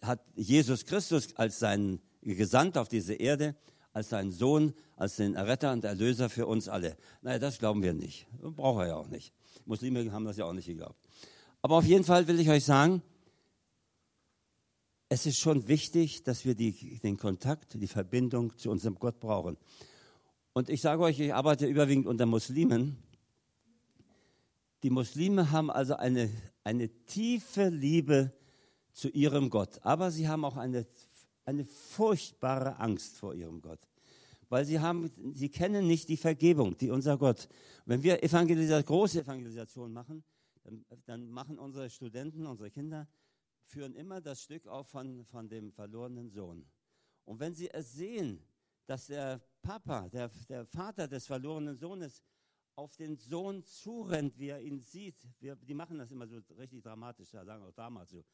[0.00, 3.56] hat Jesus Christus als sein Gesandt auf diese Erde,
[3.92, 6.96] als seinen Sohn, als den Erretter und Erlöser für uns alle.
[7.22, 8.26] Naja, das glauben wir nicht.
[8.40, 9.32] Braucht er ja auch nicht.
[9.64, 11.03] Muslime haben das ja auch nicht geglaubt.
[11.64, 13.00] Aber auf jeden Fall will ich euch sagen,
[15.08, 19.56] es ist schon wichtig, dass wir die, den Kontakt, die Verbindung zu unserem Gott brauchen.
[20.52, 22.98] Und ich sage euch, ich arbeite überwiegend unter Muslimen.
[24.82, 26.28] Die Muslime haben also eine,
[26.64, 28.34] eine tiefe Liebe
[28.92, 30.86] zu ihrem Gott, aber sie haben auch eine,
[31.46, 33.80] eine furchtbare Angst vor ihrem Gott,
[34.50, 37.48] weil sie, haben, sie kennen nicht die Vergebung, die unser Gott.
[37.86, 40.22] Wenn wir Evangelisa große Evangelisation machen,
[40.64, 43.08] dann, dann, machen unsere Studenten, unsere Kinder,
[43.62, 46.66] führen immer das Stück auf von, von dem verlorenen Sohn.
[47.24, 48.44] Und wenn sie es sehen,
[48.86, 52.22] dass der Papa, der, der Vater des verlorenen Sohnes,
[52.76, 55.28] auf den Sohn zurennt, wie er ihn sieht.
[55.38, 58.24] Wir, die machen das immer so richtig dramatisch, da sagen auch damals so.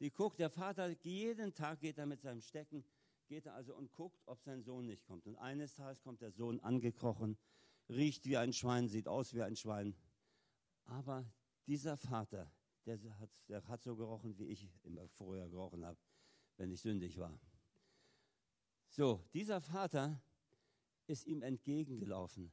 [0.00, 2.84] Die guckt, der Vater, jeden Tag geht er mit seinem Stecken,
[3.28, 5.26] geht er also und guckt, ob sein Sohn nicht kommt.
[5.26, 7.36] Und eines Tages kommt der Sohn angekrochen,
[7.88, 9.94] riecht wie ein Schwein, sieht aus wie ein Schwein.
[10.86, 11.24] Aber
[11.66, 12.50] dieser Vater,
[12.86, 15.98] der hat, der hat so gerochen, wie ich immer vorher gerochen habe,
[16.56, 17.38] wenn ich sündig war.
[18.88, 20.20] So, dieser Vater
[21.06, 22.52] ist ihm entgegengelaufen,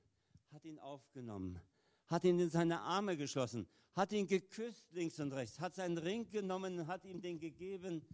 [0.51, 1.60] hat ihn aufgenommen,
[2.07, 6.30] hat ihn in seine Arme geschlossen, hat ihn geküsst links und rechts, hat seinen Ring
[6.30, 8.05] genommen, hat ihm den gegeben.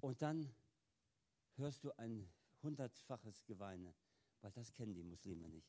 [0.00, 0.50] Und dann
[1.56, 2.28] hörst du ein
[2.62, 3.94] hundertfaches Geweine,
[4.40, 5.68] weil das kennen die Muslime nicht.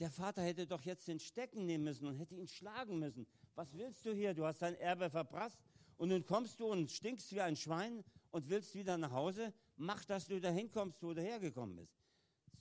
[0.00, 3.26] Der Vater hätte doch jetzt den Stecken nehmen müssen und hätte ihn schlagen müssen.
[3.54, 4.32] Was willst du hier?
[4.32, 5.60] Du hast dein Erbe verprasst
[5.98, 10.02] und nun kommst du und stinkst wie ein Schwein und willst wieder nach Hause, mach,
[10.06, 12.00] dass du dahin kommst, wo du hergekommen bist.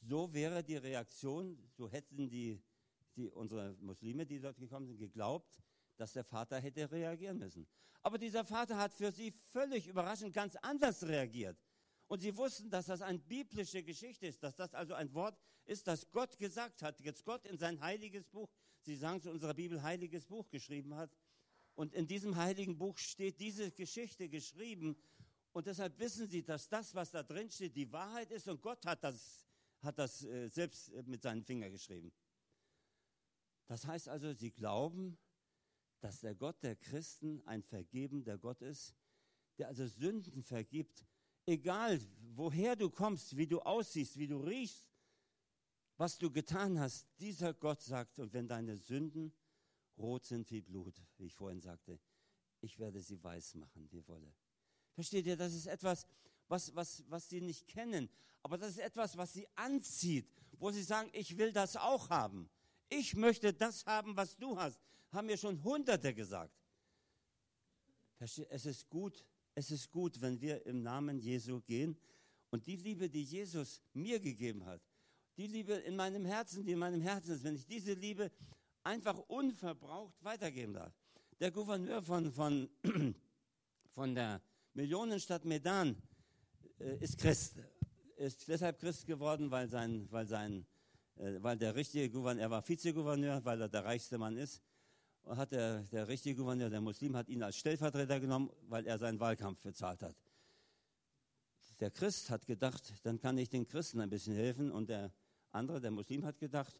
[0.02, 2.62] So wäre die Reaktion, so hätten die,
[3.16, 5.62] die, unsere Muslime, die dort gekommen sind, geglaubt,
[5.96, 7.66] dass der Vater hätte reagieren müssen.
[8.02, 11.58] Aber dieser Vater hat für sie völlig überraschend ganz anders reagiert.
[12.10, 15.88] Und sie wussten, dass das eine biblische Geschichte ist, dass das also ein Wort ist,
[15.88, 18.50] das Gott gesagt hat, jetzt Gott in sein heiliges Buch,
[18.82, 21.16] Sie sagen zu unserer Bibel, heiliges Buch geschrieben hat.
[21.76, 24.98] Und in diesem heiligen Buch steht diese Geschichte geschrieben.
[25.52, 28.48] Und deshalb wissen Sie, dass das, was da drin steht, die Wahrheit ist.
[28.48, 29.46] Und Gott hat das,
[29.82, 32.12] hat das äh, selbst mit seinen Fingern geschrieben.
[33.68, 35.20] Das heißt also, Sie glauben,
[36.00, 38.96] dass der Gott der Christen ein vergebender Gott ist,
[39.60, 41.06] der also Sünden vergibt,
[41.50, 42.00] egal
[42.36, 44.88] woher du kommst, wie du aussiehst, wie du riechst,
[45.98, 47.08] was du getan hast.
[47.20, 49.34] Dieser Gott sagt, und wenn deine Sünden
[49.98, 52.00] rot sind wie Blut, wie ich vorhin sagte,
[52.62, 54.34] ich werde sie weiß machen, die Wolle.
[54.94, 56.08] Versteht ihr, das ist etwas,
[56.48, 58.10] was, was, was sie nicht kennen,
[58.42, 62.50] aber das ist etwas, was sie anzieht, wo sie sagen, ich will das auch haben.
[62.88, 64.80] Ich möchte das haben, was du hast.
[65.12, 66.54] Haben mir schon Hunderte gesagt.
[68.16, 69.26] Versteht, es ist gut,
[69.60, 71.98] es ist gut, wenn wir im Namen Jesu gehen
[72.50, 74.82] und die Liebe, die Jesus mir gegeben hat,
[75.36, 78.32] die Liebe in meinem Herzen, die in meinem Herzen ist, wenn ich diese Liebe
[78.84, 80.94] einfach unverbraucht weitergeben darf.
[81.42, 82.70] Der Gouverneur von, von,
[83.94, 84.42] von der
[84.76, 86.02] Millionenstadt Medan
[86.80, 87.58] äh, ist Christ,
[88.16, 90.66] ist deshalb Christ geworden, weil, sein, weil, sein,
[91.18, 94.62] äh, weil der richtige Gouverneur, er war Vizegouverneur, weil er der reichste Mann ist,
[95.26, 99.20] hat der, der richtige Gouverneur, der Muslim, hat ihn als Stellvertreter genommen, weil er seinen
[99.20, 100.16] Wahlkampf bezahlt hat.
[101.80, 105.12] Der Christ hat gedacht, dann kann ich den Christen ein bisschen helfen und der
[105.52, 106.80] andere, der Muslim, hat gedacht,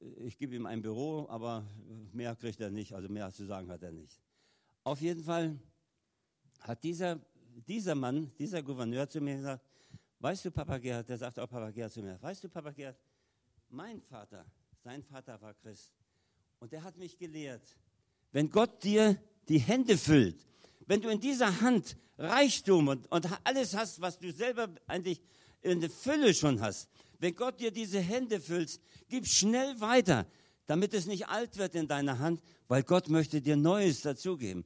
[0.00, 1.66] ich gebe ihm ein Büro, aber
[2.12, 4.20] mehr kriegt er nicht, also mehr zu sagen hat er nicht.
[4.84, 5.58] Auf jeden Fall
[6.60, 7.20] hat dieser,
[7.66, 9.64] dieser Mann, dieser Gouverneur zu mir gesagt,
[10.20, 12.96] weißt du, Papa Gerhard, der sagt auch Papa Gerhard zu mir, weißt du, Papa Gerhard,
[13.68, 14.46] mein Vater,
[14.82, 15.92] sein Vater war Christ
[16.62, 17.76] und der hat mich gelehrt,
[18.30, 20.46] wenn Gott dir die Hände füllt,
[20.86, 25.20] wenn du in dieser Hand Reichtum und, und alles hast, was du selber eigentlich
[25.62, 26.88] in der Fülle schon hast,
[27.18, 30.24] wenn Gott dir diese Hände füllt, gib schnell weiter,
[30.66, 34.64] damit es nicht alt wird in deiner Hand, weil Gott möchte dir Neues dazugeben.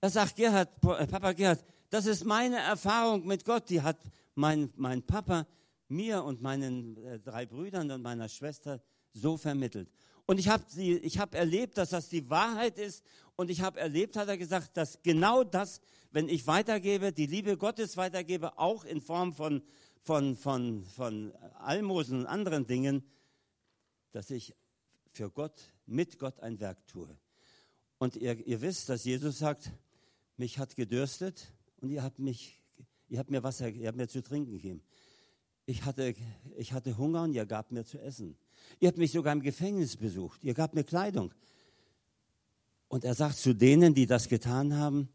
[0.00, 3.70] Er sagt, Gerhard, äh, Papa Gerhard, das ist meine Erfahrung mit Gott.
[3.70, 4.00] Die hat
[4.34, 5.46] mein, mein Papa
[5.86, 9.88] mir und meinen äh, drei Brüdern und meiner Schwester so vermittelt.
[10.30, 13.04] Und ich habe hab erlebt, dass das die Wahrheit ist.
[13.34, 15.80] Und ich habe erlebt, hat er gesagt, dass genau das,
[16.12, 19.62] wenn ich weitergebe, die Liebe Gottes weitergebe, auch in Form von
[20.02, 23.04] von, von, von Almosen und anderen Dingen,
[24.12, 24.54] dass ich
[25.12, 27.16] für Gott, mit Gott ein Werk tue.
[27.98, 29.70] Und ihr, ihr wisst, dass Jesus sagt,
[30.36, 32.60] mich hat gedürstet und ihr habt, mich,
[33.08, 34.82] ihr habt mir Wasser, ihr habt mir zu trinken gegeben.
[35.66, 36.14] Ich hatte,
[36.56, 38.36] ich hatte Hunger und ihr gabt mir zu essen.
[38.78, 40.44] Ihr habt mich sogar im Gefängnis besucht.
[40.44, 41.32] Ihr gabt mir Kleidung.
[42.88, 45.08] Und er sagt zu denen, die das getan haben,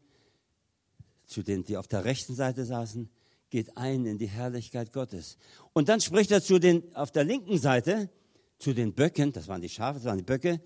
[1.26, 3.10] zu denen, die auf der rechten Seite saßen,
[3.50, 5.38] geht ein in die Herrlichkeit Gottes.
[5.72, 8.10] Und dann spricht er zu den, auf der linken Seite,
[8.58, 10.60] zu den Böcken, das waren die Schafe, das waren die Böcke,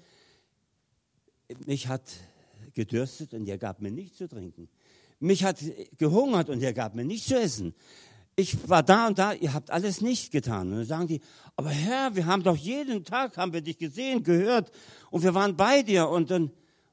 [1.66, 2.02] mich hat
[2.74, 4.68] gedürstet und ihr gab mir nichts zu trinken.
[5.18, 5.58] Mich hat
[5.98, 7.74] gehungert und ihr gab mir nichts zu essen.
[8.40, 10.68] Ich war da und da, ihr habt alles nicht getan.
[10.70, 11.20] Und dann sagen die,
[11.56, 14.72] aber Herr, wir haben doch jeden Tag, haben wir dich gesehen, gehört
[15.10, 16.08] und wir waren bei dir.
[16.08, 16.50] Und, und,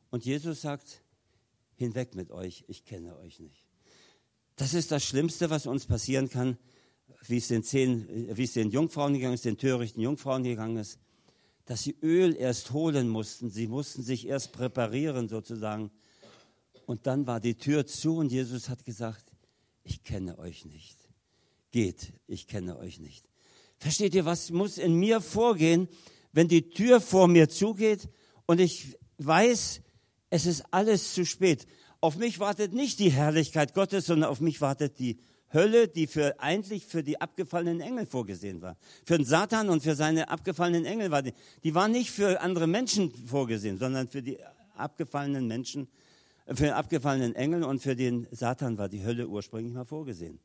[0.09, 1.01] und Jesus sagt,
[1.75, 3.65] hinweg mit euch, ich kenne euch nicht.
[4.57, 6.57] Das ist das Schlimmste, was uns passieren kann,
[7.27, 10.99] wie es den, zehn, wie es den Jungfrauen gegangen ist, den törichten Jungfrauen gegangen ist,
[11.63, 13.49] dass sie Öl erst holen mussten.
[13.49, 15.91] Sie mussten sich erst präparieren sozusagen.
[16.85, 19.31] Und dann war die Tür zu und Jesus hat gesagt,
[19.83, 21.06] ich kenne euch nicht.
[21.71, 23.25] Geht, ich kenne euch nicht.
[23.77, 25.87] Versteht ihr, was muss in mir vorgehen,
[26.31, 28.09] wenn die Tür vor mir zugeht
[28.45, 29.81] und ich weiß,
[30.29, 31.67] es ist alles zu spät.
[31.99, 35.17] Auf mich wartet nicht die Herrlichkeit Gottes, sondern auf mich wartet die
[35.53, 38.77] Hölle, die für, eigentlich für die abgefallenen Engel vorgesehen war.
[39.05, 42.67] Für den Satan und für seine abgefallenen Engel war die, die war nicht für andere
[42.67, 44.37] Menschen vorgesehen, sondern für die
[44.75, 45.87] abgefallenen Menschen,
[46.53, 50.39] für abgefallenen Engel und für den Satan war die Hölle ursprünglich mal vorgesehen.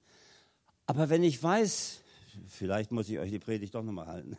[0.86, 2.00] Aber wenn ich weiß,
[2.48, 4.36] vielleicht muss ich euch die Predigt doch nochmal halten,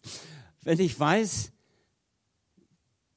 [0.62, 1.52] wenn ich weiß,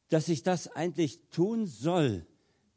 [0.09, 2.25] dass ich das eigentlich tun soll,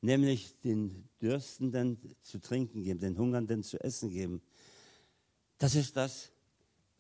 [0.01, 4.43] nämlich den Dürstenden zu trinken geben, den Hungernden zu essen geben.
[5.59, 6.31] Das ist das,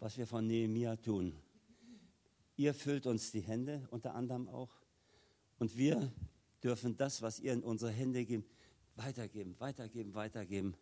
[0.01, 1.34] was wir von Nehemia tun.
[2.57, 4.70] Ihr füllt uns die Hände, unter anderem auch,
[5.59, 6.12] und wir
[6.62, 8.53] dürfen das, was ihr in unsere Hände gebt,
[8.97, 10.74] weitergeben, weitergeben, weitergeben.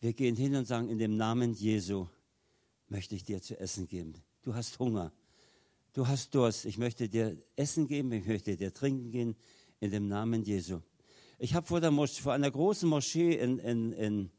[0.00, 2.06] Wir gehen hin und sagen, in dem Namen Jesu
[2.88, 4.14] möchte ich dir zu essen geben.
[4.42, 5.12] Du hast Hunger,
[5.92, 6.66] du hast Durst.
[6.66, 9.34] Ich möchte dir Essen geben, ich möchte dir trinken gehen
[9.80, 10.78] in dem Namen Jesu.
[11.40, 14.30] Ich habe vor, vor, einer großen Moschee in, in, in,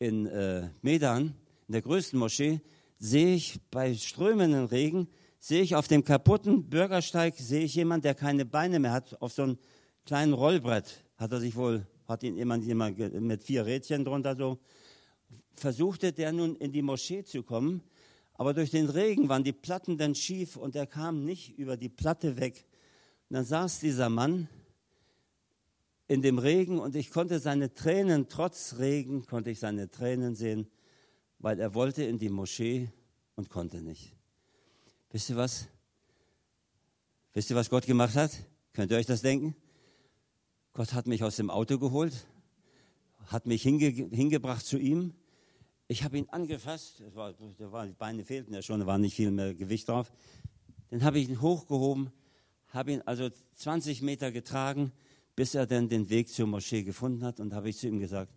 [0.00, 1.36] in äh, Medan,
[1.68, 2.60] in der größten Moschee,
[2.98, 5.06] sehe ich bei strömenden Regen,
[5.38, 9.32] sehe ich auf dem kaputten Bürgersteig, sehe ich jemanden, der keine Beine mehr hat, auf
[9.32, 9.58] so einem
[10.04, 14.58] kleinen Rollbrett, hat er sich wohl, hat ihn jemand, jemand mit vier Rädchen drunter so,
[15.54, 17.82] versuchte der nun in die Moschee zu kommen,
[18.34, 21.88] aber durch den Regen waren die Platten dann schief und er kam nicht über die
[21.88, 22.66] Platte weg.
[23.28, 24.48] Und dann saß dieser Mann
[26.08, 30.66] in dem Regen und ich konnte seine Tränen, trotz Regen, konnte ich seine Tränen sehen,
[31.38, 32.90] weil er wollte in die Moschee
[33.36, 34.14] und konnte nicht.
[35.10, 35.68] Wisst ihr was?
[37.32, 38.32] Wisst ihr, was Gott gemacht hat?
[38.72, 39.54] Könnt ihr euch das denken?
[40.72, 42.26] Gott hat mich aus dem Auto geholt,
[43.26, 45.14] hat mich hinge, hingebracht zu ihm.
[45.90, 49.32] Ich habe ihn angefasst, war, war, die Beine fehlten ja schon, da war nicht viel
[49.32, 50.12] mehr Gewicht drauf.
[50.88, 52.12] Dann habe ich ihn hochgehoben,
[52.68, 54.92] habe ihn also 20 Meter getragen,
[55.34, 58.32] bis er dann den Weg zur Moschee gefunden hat und habe ich zu ihm gesagt,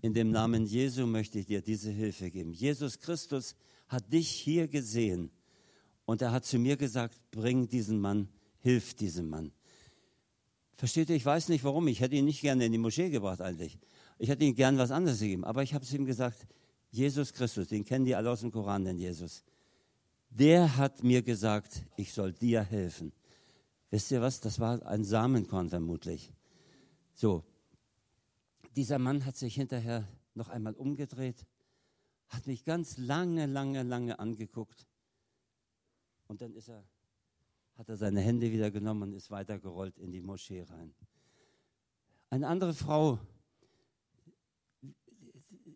[0.00, 2.54] in dem Namen Jesu möchte ich dir diese Hilfe geben.
[2.54, 3.54] Jesus Christus
[3.88, 5.30] hat dich hier gesehen
[6.06, 8.30] und er hat zu mir gesagt, bring diesen Mann,
[8.60, 9.52] hilf diesem Mann.
[10.78, 13.42] Versteht ihr, ich weiß nicht warum, ich hätte ihn nicht gerne in die Moschee gebracht
[13.42, 13.78] eigentlich.
[14.18, 16.46] Ich hätte ihm gern was anderes gegeben, aber ich habe es ihm gesagt,
[16.90, 19.44] Jesus Christus, den kennen die alle aus dem Koran, den Jesus.
[20.30, 23.12] Der hat mir gesagt, ich soll dir helfen.
[23.90, 24.40] Wisst ihr was?
[24.40, 26.32] Das war ein Samenkorn vermutlich.
[27.14, 27.44] So,
[28.76, 31.46] dieser Mann hat sich hinterher noch einmal umgedreht,
[32.28, 34.86] hat mich ganz lange, lange, lange angeguckt
[36.28, 36.84] und dann ist er,
[37.76, 40.94] hat er seine Hände wieder genommen und ist weitergerollt in die Moschee rein.
[42.30, 43.18] Eine andere Frau,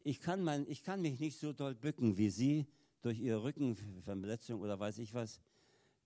[0.04, 2.66] ich kann, mein, ich kann mich nicht so doll bücken wie sie,
[3.02, 5.40] durch ihre Rückenverletzung oder weiß ich was,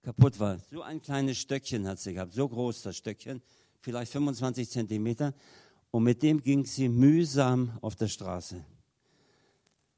[0.03, 0.59] kaputt war.
[0.70, 3.42] So ein kleines Stöckchen hat sie gehabt, so groß das Stöckchen,
[3.80, 5.34] vielleicht 25 Zentimeter.
[5.90, 8.64] Und mit dem ging sie mühsam auf der Straße.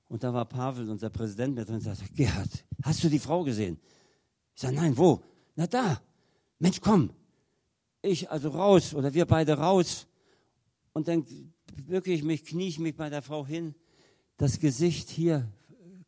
[0.08, 3.44] Und da war Pavel, unser Präsident, mit drin und sagte, Gerhard, hast du die Frau
[3.44, 3.78] gesehen?
[4.54, 5.22] Ich sage, nein, wo?
[5.54, 6.00] Na da.
[6.58, 7.10] Mensch, komm.
[8.02, 10.06] Ich also raus oder wir beide raus.
[10.92, 11.24] Und dann
[11.86, 13.74] wirklich mich, knie ich mich bei der Frau hin.
[14.38, 15.48] Das Gesicht hier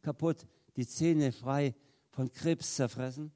[0.02, 1.74] kaputt, die Zähne frei,
[2.10, 3.32] von Krebs zerfressen.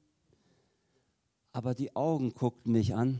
[1.51, 3.19] Aber die Augen guckten mich an.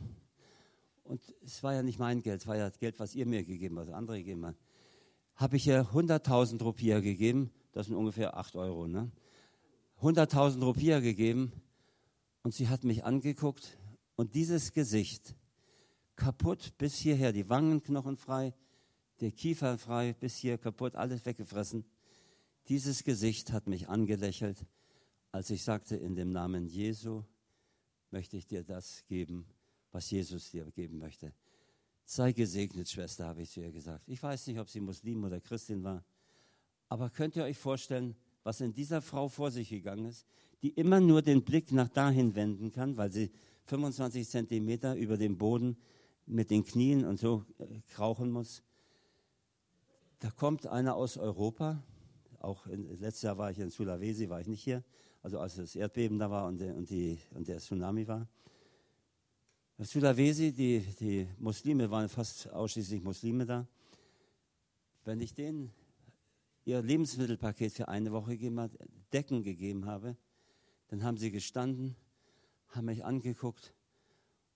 [1.03, 3.43] Und es war ja nicht mein Geld, es war ja das Geld, was ihr mir
[3.43, 4.57] gegeben habt, andere gegeben habt.
[5.35, 9.11] Habe ich ihr 100.000 Rupier gegeben, das sind ungefähr 8 Euro, ne?
[10.01, 11.51] 100.000 Rupier gegeben
[12.43, 13.77] und sie hat mich angeguckt
[14.15, 15.35] und dieses Gesicht,
[16.15, 18.53] kaputt bis hierher, die Wangenknochen frei,
[19.21, 21.85] der Kiefer frei, bis hier kaputt, alles weggefressen.
[22.67, 24.65] Dieses Gesicht hat mich angelächelt,
[25.31, 27.23] als ich sagte, in dem Namen Jesu
[28.11, 29.45] möchte ich dir das geben,
[29.91, 31.33] was Jesus dir geben möchte.
[32.05, 34.07] Sei gesegnet, Schwester, habe ich zu ihr gesagt.
[34.07, 36.03] Ich weiß nicht, ob sie Muslim oder Christin war,
[36.89, 40.25] aber könnt ihr euch vorstellen, was in dieser Frau vor sich gegangen ist?
[40.65, 43.29] die immer nur den Blick nach dahin wenden kann, weil sie
[43.65, 45.77] 25 Zentimeter über dem Boden
[46.25, 48.63] mit den Knien und so äh, krauchen muss.
[50.25, 51.83] Da kommt einer aus Europa,
[52.39, 54.83] auch in, letztes Jahr war ich in Sulawesi, war ich nicht hier,
[55.21, 58.27] also als das Erdbeben da war und der, und die, und der Tsunami war.
[59.77, 63.67] Sulawesi, die, die Muslime waren fast ausschließlich Muslime da.
[65.03, 65.71] Wenn ich denen
[66.63, 68.75] ihr Lebensmittelpaket für eine Woche gegeben habe,
[69.13, 70.17] Decken gegeben habe,
[70.87, 71.95] dann haben sie gestanden,
[72.69, 73.75] haben mich angeguckt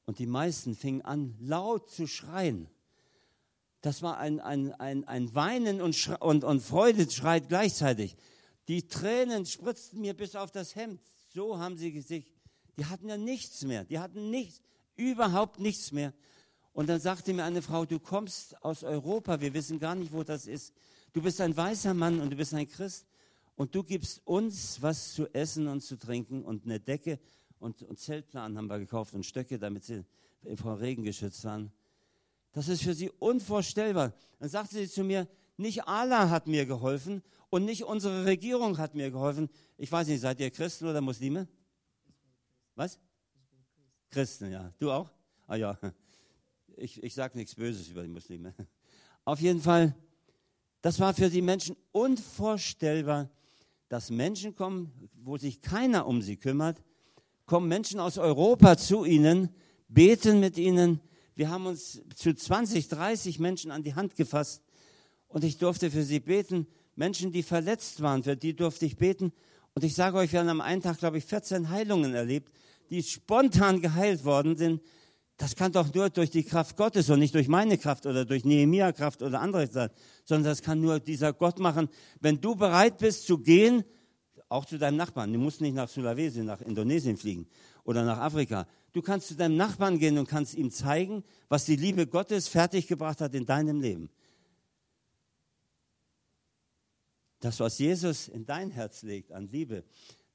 [0.07, 2.69] und die meisten fingen an, laut zu schreien.
[3.81, 8.17] Das war ein, ein, ein, ein Weinen und, und, und Freudeschrei gleichzeitig.
[8.67, 11.01] Die Tränen spritzten mir bis auf das Hemd.
[11.29, 12.33] So haben sie sich,
[12.77, 13.85] die hatten ja nichts mehr.
[13.85, 14.61] Die hatten nichts,
[14.95, 16.13] überhaupt nichts mehr.
[16.73, 20.23] Und dann sagte mir eine Frau, du kommst aus Europa, wir wissen gar nicht, wo
[20.23, 20.73] das ist.
[21.13, 23.07] Du bist ein weißer Mann und du bist ein Christ
[23.55, 27.19] und du gibst uns was zu essen und zu trinken und eine Decke
[27.59, 30.05] und, und Zeltplan haben wir gekauft und Stöcke, damit sie
[30.55, 31.71] vor Regen geschützt waren.
[32.51, 34.13] Das ist für sie unvorstellbar.
[34.39, 35.27] Dann sagte sie zu mir,
[35.57, 39.49] nicht Allah hat mir geholfen und nicht unsere Regierung hat mir geholfen.
[39.77, 41.47] Ich weiß nicht, seid ihr Christen oder Muslime?
[42.75, 42.99] Was?
[44.09, 44.73] Christen, ja.
[44.79, 45.09] Du auch?
[45.47, 45.77] Ah ja.
[46.77, 48.53] Ich, ich sage nichts Böses über die Muslime.
[49.25, 49.93] Auf jeden Fall,
[50.81, 53.29] das war für die Menschen unvorstellbar,
[53.89, 56.81] dass Menschen kommen, wo sich keiner um sie kümmert,
[57.45, 59.49] kommen Menschen aus Europa zu ihnen,
[59.87, 61.01] beten mit ihnen,
[61.39, 64.61] Wir haben uns zu 20, 30 Menschen an die Hand gefasst
[65.29, 66.67] und ich durfte für sie beten.
[66.97, 69.31] Menschen, die verletzt waren, für die durfte ich beten.
[69.73, 72.51] Und ich sage euch, wir haben am einen Tag, glaube ich, 14 Heilungen erlebt,
[72.89, 74.81] die spontan geheilt worden sind.
[75.37, 78.43] Das kann doch nur durch die Kraft Gottes und nicht durch meine Kraft oder durch
[78.43, 79.91] Nehemia Kraft oder andere sein,
[80.25, 81.87] sondern das kann nur dieser Gott machen.
[82.19, 83.85] Wenn du bereit bist zu gehen,
[84.49, 87.47] auch zu deinem Nachbarn, du musst nicht nach Sulawesi, nach Indonesien fliegen
[87.85, 88.67] oder nach Afrika.
[88.91, 93.21] Du kannst zu deinem Nachbarn gehen und kannst ihm zeigen, was die Liebe Gottes fertiggebracht
[93.21, 94.09] hat in deinem Leben.
[97.39, 99.83] Das, was Jesus in dein Herz legt an Liebe,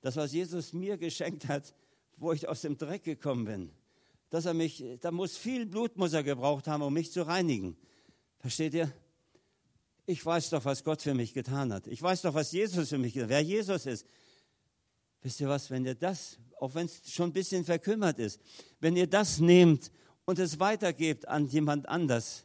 [0.01, 1.75] das, was Jesus mir geschenkt hat,
[2.17, 3.71] wo ich aus dem Dreck gekommen bin,
[4.31, 7.77] dass er mich, da muss viel Blut muss er gebraucht haben, um mich zu reinigen.
[8.39, 8.93] Versteht ihr?
[10.07, 11.87] Ich weiß doch, was Gott für mich getan hat.
[11.87, 14.07] Ich weiß doch, was Jesus für mich getan hat, wer Jesus ist.
[15.25, 18.39] Wisst ihr was, wenn ihr das, auch wenn es schon ein bisschen verkümmert ist,
[18.81, 19.91] wenn ihr das nehmt
[20.27, 22.45] und es weitergebt an jemand anders,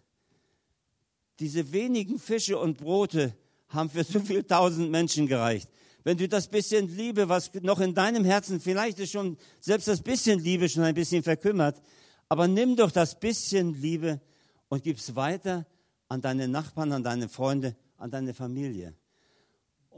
[1.39, 3.35] diese wenigen Fische und Brote
[3.67, 5.69] haben für so viele tausend Menschen gereicht.
[6.05, 10.01] Wenn du das bisschen Liebe, was noch in deinem Herzen, vielleicht ist schon selbst das
[10.01, 11.81] bisschen Liebe schon ein bisschen verkümmert,
[12.29, 14.21] aber nimm doch das bisschen Liebe
[14.69, 15.67] und gib es weiter
[16.07, 18.95] an deine Nachbarn, an deine Freunde, an deine Familie.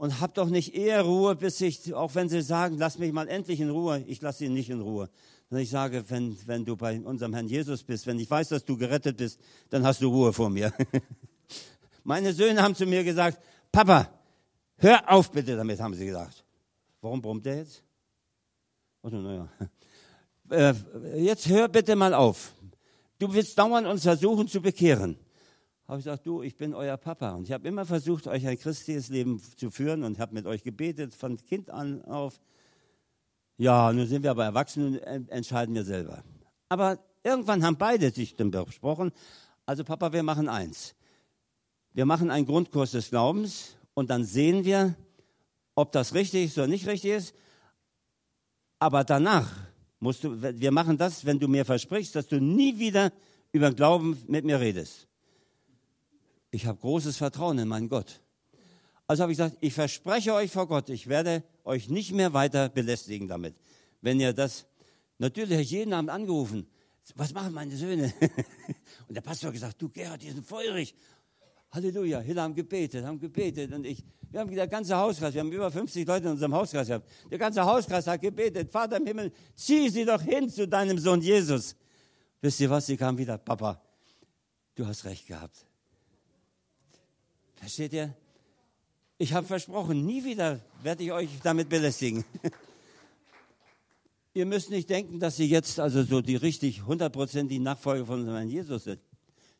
[0.02, 3.28] Und hab doch nicht eher Ruhe, bis ich, auch wenn sie sagen, lass mich mal
[3.28, 5.08] endlich in Ruhe, ich lasse sie nicht in Ruhe.
[5.48, 8.64] Sondern ich sage, wenn, wenn du bei unserem Herrn Jesus bist, wenn ich weiß, dass
[8.64, 9.38] du gerettet bist,
[9.70, 10.72] dann hast du Ruhe vor mir.
[12.02, 13.38] Meine Söhne haben zu mir gesagt,
[13.70, 14.08] Papa,
[14.78, 16.44] hör auf bitte damit, haben sie gesagt.
[17.00, 17.84] Warum brummt der jetzt?
[19.04, 19.48] Also, naja.
[20.50, 20.74] Äh,
[21.16, 22.56] jetzt hör bitte mal auf.
[23.20, 25.16] Du willst dauernd uns versuchen zu bekehren
[25.92, 27.32] habe ich gesagt, du, ich bin euer Papa.
[27.32, 30.62] Und ich habe immer versucht, euch ein christliches Leben zu führen und habe mit euch
[30.62, 32.40] gebetet, von Kind an auf.
[33.58, 36.24] Ja, nun sind wir aber erwachsen und entscheiden wir selber.
[36.70, 39.12] Aber irgendwann haben beide sich dann besprochen,
[39.66, 40.94] also Papa, wir machen eins.
[41.92, 44.94] Wir machen einen Grundkurs des Glaubens und dann sehen wir,
[45.74, 47.34] ob das richtig ist oder nicht richtig ist.
[48.78, 49.50] Aber danach
[50.00, 53.12] musst du, wir machen das, wenn du mir versprichst, dass du nie wieder
[53.52, 55.06] über Glauben mit mir redest
[56.52, 58.20] ich habe großes Vertrauen in meinen Gott.
[59.08, 62.68] Also habe ich gesagt, ich verspreche euch vor Gott, ich werde euch nicht mehr weiter
[62.68, 63.56] belästigen damit.
[64.00, 64.66] Wenn ihr das,
[65.18, 66.68] natürlich habe ich jeden Abend angerufen,
[67.16, 68.12] was machen meine Söhne?
[69.08, 70.94] Und der Pastor hat gesagt, du Gerhard, die sind feurig.
[71.72, 75.50] Halleluja, Hille haben gebetet, haben gebetet und ich, wir haben der ganze Hauskreis, wir haben
[75.50, 77.08] über 50 Leute in unserem Hauskreis gehabt.
[77.30, 81.22] Der ganze Hauskreis hat gebetet, Vater im Himmel, zieh sie doch hin zu deinem Sohn
[81.22, 81.74] Jesus.
[82.42, 83.80] Wisst ihr was, sie kam wieder, Papa,
[84.74, 85.64] du hast recht gehabt.
[87.62, 88.12] Versteht ihr?
[89.18, 92.24] Ich habe versprochen, nie wieder werde ich euch damit belästigen.
[94.34, 98.48] ihr müsst nicht denken, dass sie jetzt also so die richtig hundertprozentigen Nachfolger von Herrn
[98.48, 99.00] Jesus sind.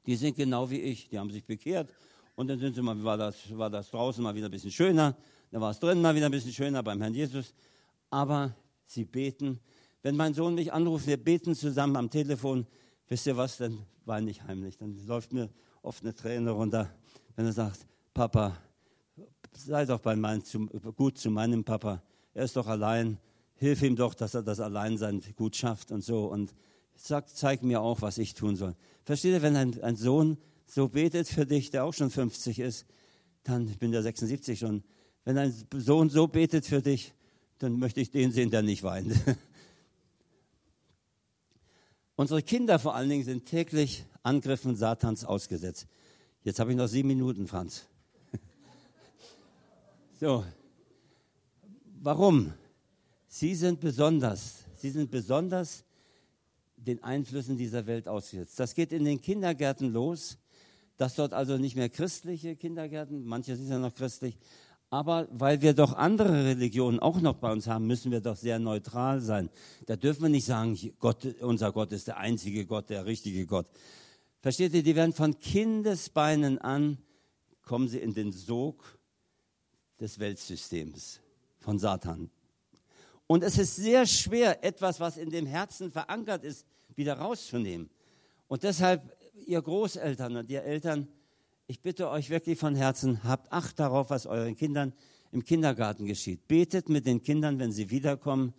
[0.07, 1.11] Die sind genau wie ich.
[1.11, 1.95] Die haben sich bekehrt
[2.35, 5.17] und dann sind sie mal, war das, war das draußen mal wieder ein bisschen schöner,
[5.53, 7.55] dann war es drinnen mal wieder ein bisschen schöner beim Herrn Jesus.
[8.11, 9.61] Aber sie beten.
[10.03, 12.67] Wenn mein Sohn mich anruft, wir beten zusammen am Telefon,
[13.07, 14.77] wisst ihr was, dann weine ich heimlich.
[14.77, 15.51] Dann läuft mir
[15.83, 16.93] oft eine Träne runter,
[17.37, 18.59] wenn er sagt, Papa,
[19.53, 22.03] sei doch bei mein, zu, gut zu meinem Papa.
[22.35, 23.19] Er ist doch allein.
[23.55, 26.27] Hilf ihm doch, dass er das Alleinsein gut schafft und so.
[26.27, 26.55] Und
[26.95, 28.75] sag, zeig mir auch, was ich tun soll.
[29.05, 32.87] Versteht ihr, wenn ein, ein Sohn so betet für dich, der auch schon 50 ist,
[33.45, 34.83] dann, ich bin ja 76 schon,
[35.25, 37.15] wenn ein Sohn so betet für dich,
[37.59, 39.15] dann möchte ich den sehen, der nicht weint.
[42.17, 45.87] Unsere Kinder vor allen Dingen sind täglich Angriffen Satans ausgesetzt.
[46.43, 47.87] Jetzt habe ich noch sieben Minuten, Franz.
[50.23, 50.45] So,
[52.01, 52.53] warum?
[53.27, 54.63] Sie sind besonders.
[54.77, 55.85] Sie sind besonders
[56.77, 58.61] den Einflüssen dieser Welt ausgesetzt.
[58.61, 60.39] Das geht in den Kindergärten los,
[60.97, 64.39] dass dort also nicht mehr christliche Kindergärten, manche sind ja noch christlich,
[64.91, 68.61] aber weil wir doch andere Religionen auch noch bei uns haben, müssen wir doch sehr
[68.61, 69.51] neutral sein.
[69.87, 73.67] Da dürfen wir nicht sagen, Gott, unser Gott ist der einzige Gott, der richtige Gott.
[74.41, 76.99] Versteht ihr, die werden von Kindesbeinen an,
[77.63, 79.02] kommen sie in den Sog
[80.03, 81.21] des Weltsystems
[81.61, 82.29] von Satan.
[83.29, 87.89] Und es ist sehr schwer, etwas, was in dem Herzen verankert ist, wieder rauszunehmen.
[88.49, 91.09] Und deshalb, ihr Großeltern und ihr Eltern,
[91.69, 94.93] ich bitte euch wirklich von Herzen, habt Acht darauf, was euren Kindern
[95.31, 96.49] im Kindergarten geschieht.
[96.49, 98.53] Betet mit den Kindern, wenn sie wiederkommen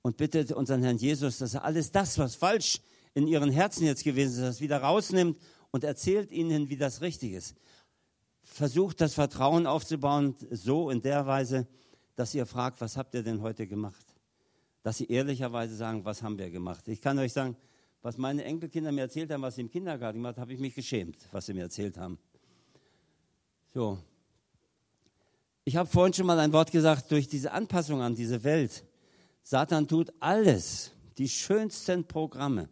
[0.00, 2.80] und bittet unseren Herrn Jesus, dass er alles das, was falsch
[3.12, 5.38] in ihren Herzen jetzt gewesen ist, das wieder rausnimmt
[5.70, 7.54] und erzählt ihnen, wie das richtig ist
[8.56, 11.66] versucht, das Vertrauen aufzubauen, so in der Weise,
[12.14, 14.04] dass ihr fragt, was habt ihr denn heute gemacht?
[14.82, 16.88] Dass sie ehrlicherweise sagen, was haben wir gemacht?
[16.88, 17.56] Ich kann euch sagen,
[18.02, 20.74] was meine Enkelkinder mir erzählt haben, was sie im Kindergarten gemacht haben, habe ich mich
[20.74, 22.18] geschämt, was sie mir erzählt haben.
[23.74, 23.98] So.
[25.64, 28.84] Ich habe vorhin schon mal ein Wort gesagt, durch diese Anpassung an diese Welt.
[29.42, 32.68] Satan tut alles, die schönsten Programme,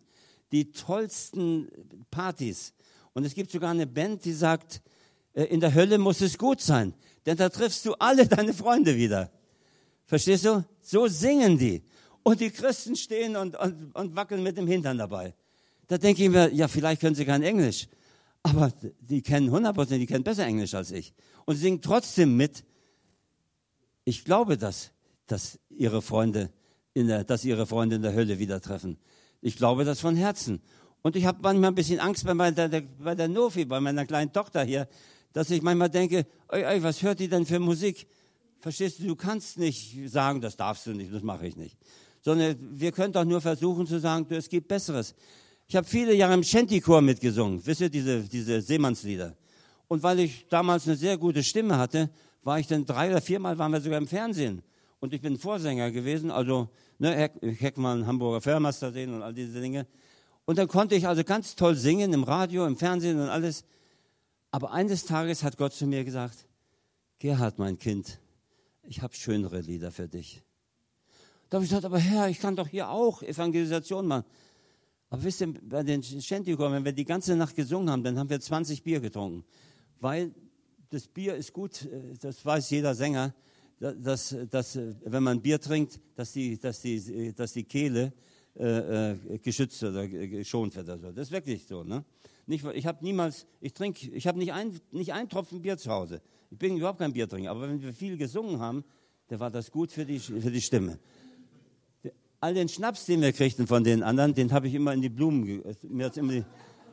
[0.52, 1.68] die tollsten
[2.10, 2.72] Partys.
[3.12, 4.80] Und es gibt sogar eine Band, die sagt,
[5.34, 6.94] in der Hölle muss es gut sein,
[7.26, 9.30] denn da triffst du alle deine Freunde wieder.
[10.06, 10.64] Verstehst du?
[10.80, 11.82] So singen die.
[12.22, 15.34] Und die Christen stehen und, und, und wackeln mit dem Hintern dabei.
[15.88, 17.88] Da denke ich mir, ja, vielleicht können sie kein Englisch.
[18.42, 21.14] Aber die kennen 100 die kennen besser Englisch als ich.
[21.44, 22.64] Und singen trotzdem mit.
[24.04, 24.90] Ich glaube das,
[25.26, 26.50] dass ihre Freunde
[26.92, 28.98] in der, dass ihre Freunde in der Hölle wieder treffen.
[29.40, 30.62] Ich glaube das von Herzen.
[31.02, 34.32] Und ich habe manchmal ein bisschen Angst bei, meiner, bei der Nofi, bei meiner kleinen
[34.32, 34.88] Tochter hier,
[35.34, 38.06] dass ich manchmal denke, ey, ey, was hört die denn für Musik?
[38.60, 41.76] Verstehst du, du kannst nicht sagen, das darfst du nicht, das mache ich nicht.
[42.22, 45.14] Sondern wir können doch nur versuchen zu sagen, du, es gibt Besseres.
[45.66, 49.36] Ich habe viele Jahre im Shanty-Chor mitgesungen, wisst ihr, diese, diese Seemannslieder.
[49.88, 52.10] Und weil ich damals eine sehr gute Stimme hatte,
[52.44, 54.62] war ich dann drei oder viermal, waren wir sogar im Fernsehen.
[55.00, 56.68] Und ich bin Vorsänger gewesen, also
[56.98, 59.86] ne, Heck, Heckmann, Hamburger Förmaster sehen und all diese Dinge.
[60.44, 63.64] Und dann konnte ich also ganz toll singen im Radio, im Fernsehen und alles.
[64.54, 66.46] Aber eines Tages hat Gott zu mir gesagt,
[67.18, 68.20] Gerhard, mein Kind,
[68.84, 70.44] ich habe schönere Lieder für dich.
[71.50, 74.24] Da habe ich gesagt, aber Herr, ich kann doch hier auch Evangelisation machen.
[75.10, 78.30] Aber wisst ihr, bei den Shantychor, wenn wir die ganze Nacht gesungen haben, dann haben
[78.30, 79.44] wir 20 Bier getrunken.
[79.98, 80.32] Weil
[80.88, 83.34] das Bier ist gut, äh, das weiß jeder Sänger,
[83.80, 88.12] dass, dass wenn man Bier trinkt, dass die, dass die, dass die Kehle
[88.54, 90.86] äh, äh geschützt oder geschont wird.
[90.88, 91.82] Das ist wirklich so.
[91.82, 92.04] Ne?
[92.46, 95.90] Nicht, ich habe niemals, ich trinke, ich habe nicht, ein, nicht einen Tropfen Bier zu
[95.90, 96.20] Hause.
[96.50, 98.84] Ich bin überhaupt kein Biertrinker, aber wenn wir viel gesungen haben,
[99.28, 100.98] dann war das gut für die, für die Stimme.
[102.40, 105.08] All den Schnaps, den wir kriegten von den anderen, den habe ich immer in die
[105.08, 106.44] Blumen, mir hat immer die,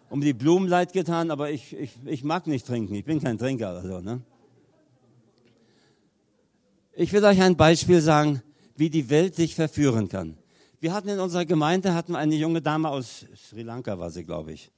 [0.10, 3.38] um die Blumen leid getan, aber ich, ich, ich mag nicht trinken, ich bin kein
[3.38, 3.70] Trinker.
[3.70, 4.22] Also, ne?
[6.94, 8.42] Ich will euch ein Beispiel sagen,
[8.76, 10.38] wie die Welt dich verführen kann.
[10.80, 14.54] Wir hatten in unserer Gemeinde hatten eine junge Dame aus Sri Lanka, war sie, glaube
[14.54, 14.72] ich.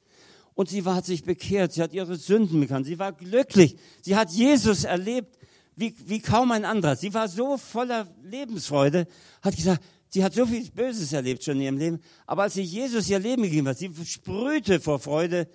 [0.55, 4.15] Und sie war, hat sich bekehrt, sie hat ihre Sünden bekannt, sie war glücklich, sie
[4.15, 5.37] hat Jesus erlebt
[5.75, 6.95] wie, wie kaum ein anderer.
[6.95, 9.07] Sie war so voller Lebensfreude,
[9.41, 12.61] hat gesagt, sie hat so viel Böses erlebt schon in ihrem Leben, aber als sie
[12.61, 15.47] Jesus ihr Leben gegeben hat, sie sprühte vor Freude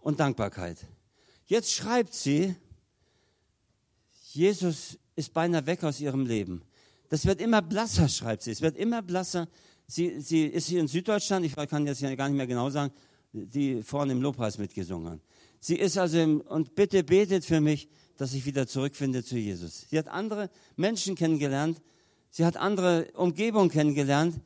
[0.00, 0.78] und Dankbarkeit.
[1.46, 2.54] Jetzt schreibt sie,
[4.30, 6.62] Jesus ist beinahe weg aus ihrem Leben.
[7.08, 8.50] Das wird immer blasser, schreibt sie.
[8.50, 9.48] Es wird immer blasser.
[9.86, 12.92] Sie, sie ist hier in Süddeutschland, ich kann jetzt gar nicht mehr genau sagen,
[13.32, 15.20] die vorne im Lobpreis mitgesungen haben.
[15.60, 19.86] Sie ist also, im, und bitte betet für mich, dass ich wieder zurückfinde zu Jesus.
[19.88, 21.80] Sie hat andere Menschen kennengelernt,
[22.30, 24.40] sie hat andere Umgebungen kennengelernt.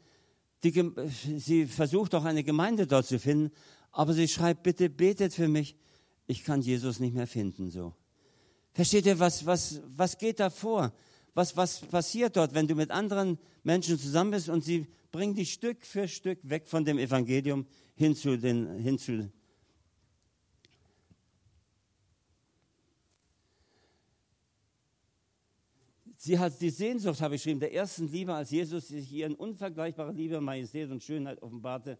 [0.64, 0.92] Die,
[1.38, 3.50] sie versucht auch eine Gemeinde dort zu finden,
[3.90, 5.76] aber sie schreibt, bitte betet für mich,
[6.28, 7.94] ich kann Jesus nicht mehr finden, so.
[8.72, 10.92] Versteht ihr, was, was, was geht da vor?
[11.34, 15.52] Was, was passiert dort, wenn du mit anderen Menschen zusammen bist und sie bringen dich
[15.52, 19.30] Stück für Stück weg von dem Evangelium hin zu den, hin zu
[26.24, 29.34] Sie hat die Sehnsucht, habe ich geschrieben, der ersten Liebe, als Jesus sich ihr in
[29.34, 31.98] unvergleichbarer Liebe, Majestät und Schönheit offenbarte.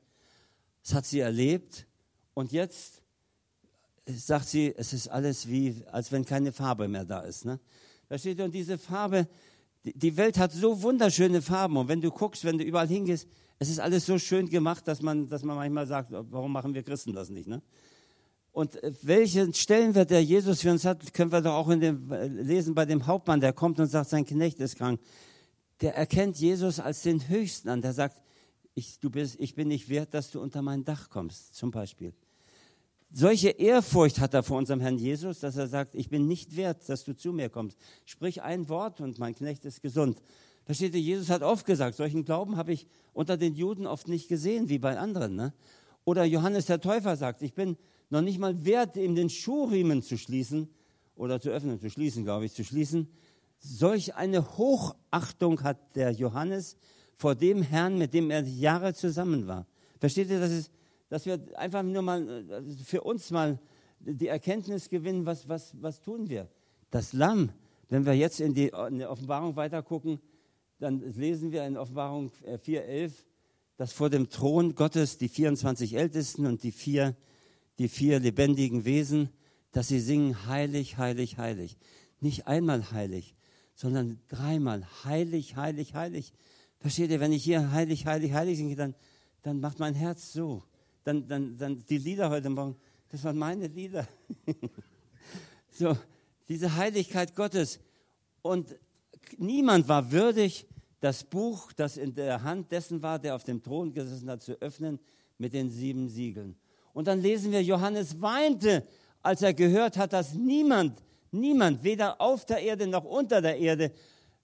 [0.85, 1.89] Das hat sie erlebt.
[2.33, 3.03] Und jetzt
[4.07, 7.45] sagt sie, es ist alles wie, als wenn keine Farbe mehr da ist.
[7.45, 7.59] Ne?
[8.09, 9.27] Da steht und diese Farbe,
[9.83, 11.77] die Welt hat so wunderschöne Farben.
[11.77, 13.27] Und wenn du guckst, wenn du überall hingehst,
[13.63, 16.83] es ist alles so schön gemacht, dass man, dass man manchmal sagt, warum machen wir
[16.83, 17.47] Christen das nicht?
[17.47, 17.63] Ne?
[18.51, 22.11] Und äh, welchen Stellenwert der Jesus für uns hat, können wir doch auch in dem,
[22.11, 25.01] äh, lesen bei dem Hauptmann, der kommt und sagt, sein Knecht ist krank.
[25.81, 27.83] Der erkennt Jesus als den Höchsten an.
[27.83, 28.21] Der sagt,
[28.75, 32.13] ich, du bist, ich bin nicht wert, dass du unter mein Dach kommst, zum Beispiel.
[33.13, 36.89] Solche Ehrfurcht hat er vor unserem Herrn Jesus, dass er sagt, ich bin nicht wert,
[36.89, 37.79] dass du zu mir kommst.
[38.07, 40.21] Sprich ein Wort und mein Knecht ist gesund.
[40.65, 44.29] Versteht ihr, Jesus hat oft gesagt, solchen Glauben habe ich unter den Juden oft nicht
[44.29, 45.35] gesehen, wie bei anderen.
[45.35, 45.53] Ne?
[46.05, 47.77] Oder Johannes der Täufer sagt, ich bin
[48.11, 50.69] noch nicht mal wert, ihm den Schuhriemen zu schließen
[51.17, 53.09] oder zu öffnen, zu schließen, glaube ich, zu schließen.
[53.59, 56.77] Solch eine Hochachtung hat der Johannes
[57.17, 59.67] vor dem Herrn, mit dem er Jahre zusammen war.
[59.99, 60.71] Versteht ihr, dass, es,
[61.09, 63.59] dass wir einfach nur mal äh, für uns mal
[64.01, 66.49] die Erkenntnis gewinnen, was, was, was tun wir?
[66.91, 67.51] Das Lamm,
[67.89, 70.19] wenn wir jetzt in die, in die Offenbarung weiter gucken,
[70.83, 73.11] dann lesen wir in Offenbarung 4,11, äh,
[73.77, 77.17] dass vor dem Thron Gottes die 24 Ältesten und die vier,
[77.79, 79.31] die vier lebendigen Wesen,
[79.71, 81.79] dass sie singen, heilig, heilig, heilig.
[82.19, 83.37] Nicht einmal heilig,
[83.77, 86.33] sondern dreimal heilig, heilig, heilig.
[86.81, 88.97] Versteht ihr, wenn ich hier heilig, heilig, heilig singe, dann,
[89.43, 90.65] dann macht mein Herz so.
[91.05, 92.77] dann, dann, dann die Lieder heute Morgen,
[93.09, 94.09] das waren meine Lieder.
[95.71, 95.97] so,
[96.49, 97.79] diese Heiligkeit Gottes.
[98.43, 98.77] Und
[99.39, 100.67] niemand war würdig,
[101.03, 104.53] das Buch, das in der Hand dessen war, der auf dem Thron gesessen hat, zu
[104.63, 105.01] öffnen
[105.37, 106.55] mit den sieben Siegeln.
[106.93, 108.87] Und dann lesen wir, Johannes weinte,
[109.21, 113.91] als er gehört hat, dass niemand, niemand, weder auf der Erde noch unter der Erde,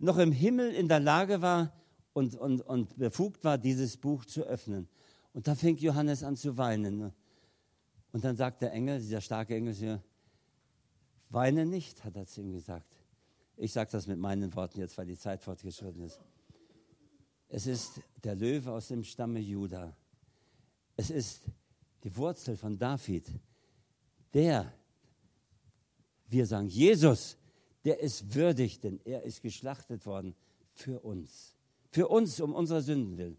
[0.00, 1.72] noch im Himmel in der Lage war
[2.12, 4.88] und, und, und befugt war, dieses Buch zu öffnen.
[5.32, 7.12] Und da fing Johannes an zu weinen.
[8.10, 10.02] Und dann sagt der Engel, dieser starke Engel, hier,
[11.30, 12.96] weine nicht, hat er zu ihm gesagt.
[13.56, 16.20] Ich sage das mit meinen Worten jetzt, weil die Zeit fortgeschritten ist.
[17.48, 19.96] Es ist der Löwe aus dem Stamme Juda.
[20.96, 21.42] Es ist
[22.04, 23.26] die Wurzel von David.
[24.34, 24.72] Der,
[26.28, 27.38] wir sagen Jesus,
[27.84, 30.34] der ist würdig, denn er ist geschlachtet worden
[30.72, 31.56] für uns.
[31.90, 33.38] Für uns, um unserer Sünden willen.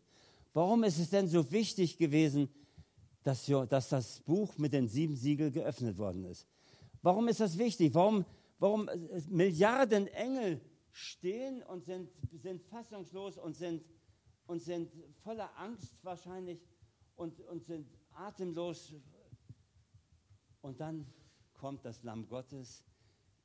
[0.53, 2.49] Warum ist es denn so wichtig gewesen,
[3.21, 6.47] dass, dass das Buch mit den sieben Siegeln geöffnet worden ist?
[7.03, 7.93] Warum ist das wichtig?
[7.93, 8.25] Warum,
[8.57, 12.09] warum äh, Milliarden Engel stehen und sind,
[12.41, 13.83] sind fassungslos und sind
[14.49, 14.91] und sind
[15.23, 16.59] voller Angst wahrscheinlich
[17.15, 18.95] und, und sind atemlos.
[20.61, 21.05] Und dann
[21.53, 22.83] kommt das Lamm Gottes,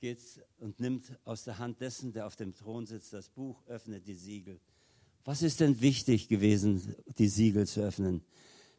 [0.01, 0.19] geht
[0.59, 4.15] und nimmt aus der Hand dessen, der auf dem Thron sitzt, das Buch, öffnet die
[4.15, 4.59] Siegel.
[5.27, 8.23] Was ist denn wichtig gewesen, die Siegel zu öffnen?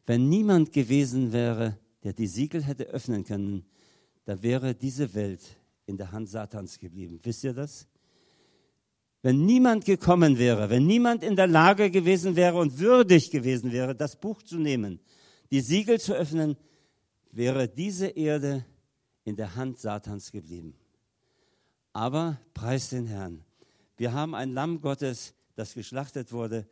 [0.07, 3.65] Wenn niemand gewesen wäre, der die Siegel hätte öffnen können,
[4.25, 5.43] dann wäre diese Welt
[5.85, 7.19] in der Hand Satans geblieben.
[7.21, 7.87] Wisst ihr das?
[9.25, 13.95] Wenn niemand gekommen wäre, wenn niemand in der Lage gewesen wäre und würdig gewesen wäre,
[13.95, 14.99] das Buch zu nehmen,
[15.49, 16.55] die Siegel zu öffnen,
[17.31, 18.63] wäre diese Erde
[19.23, 20.75] in der Hand Satans geblieben.
[21.91, 23.43] Aber preis den Herrn.
[23.97, 26.67] Wir haben ein Lamm Gottes, das geschlachtet wurde,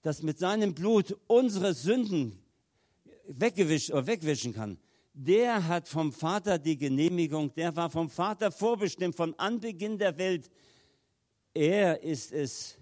[0.00, 2.38] das mit seinem Blut unsere Sünden
[3.26, 4.78] weggewischt oder wegwischen kann.
[5.12, 10.48] Der hat vom Vater die Genehmigung, der war vom Vater vorbestimmt, von Anbeginn der Welt,
[11.54, 12.76] er ist es,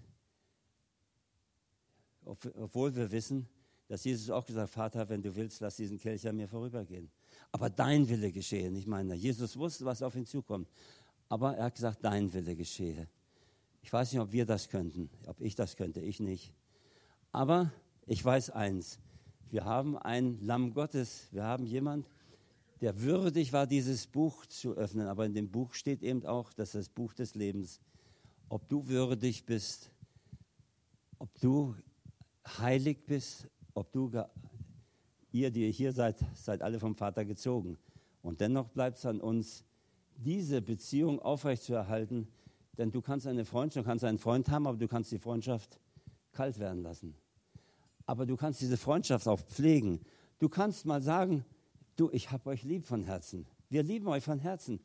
[2.24, 3.48] obwohl wir wissen,
[3.88, 7.08] dass Jesus auch gesagt hat, Vater, wenn du willst, lass diesen Kelch an mir vorübergehen.
[7.52, 8.68] Aber dein Wille geschehe.
[8.70, 10.68] Ich meine, Jesus wusste, was auf ihn zukommt.
[11.28, 13.08] Aber er hat gesagt, dein Wille geschehe.
[13.82, 16.52] Ich weiß nicht, ob wir das könnten, ob ich das könnte, ich nicht.
[17.30, 17.72] Aber
[18.06, 18.98] ich weiß eins,
[19.48, 22.08] wir haben ein Lamm Gottes, wir haben jemand,
[22.80, 25.06] der würdig war, dieses Buch zu öffnen.
[25.06, 27.95] Aber in dem Buch steht eben auch, dass das Buch des Lebens ist
[28.49, 29.90] ob du würdig bist,
[31.18, 31.74] ob du
[32.59, 34.11] heilig bist, ob du,
[35.32, 37.78] ihr, die ihr hier seid, seid alle vom Vater gezogen.
[38.22, 39.64] Und dennoch bleibt es an uns,
[40.16, 42.28] diese Beziehung aufrechtzuerhalten,
[42.78, 45.80] denn du kannst eine Freundschaft, du kannst einen Freund haben, aber du kannst die Freundschaft
[46.32, 47.14] kalt werden lassen.
[48.07, 50.01] Aber du kannst diese Freundschaft auch pflegen.
[50.38, 51.44] Du kannst mal sagen,
[51.97, 53.47] du, ich habe euch lieb von Herzen.
[53.68, 54.80] Wir lieben euch von Herzen.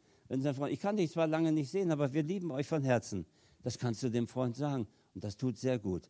[0.70, 3.26] Ich kann dich zwar lange nicht sehen, aber wir lieben euch von Herzen.
[3.64, 4.88] Das kannst du dem Freund sagen.
[5.14, 6.10] Und das tut sehr gut.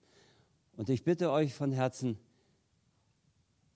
[0.77, 2.17] Und ich bitte euch von Herzen,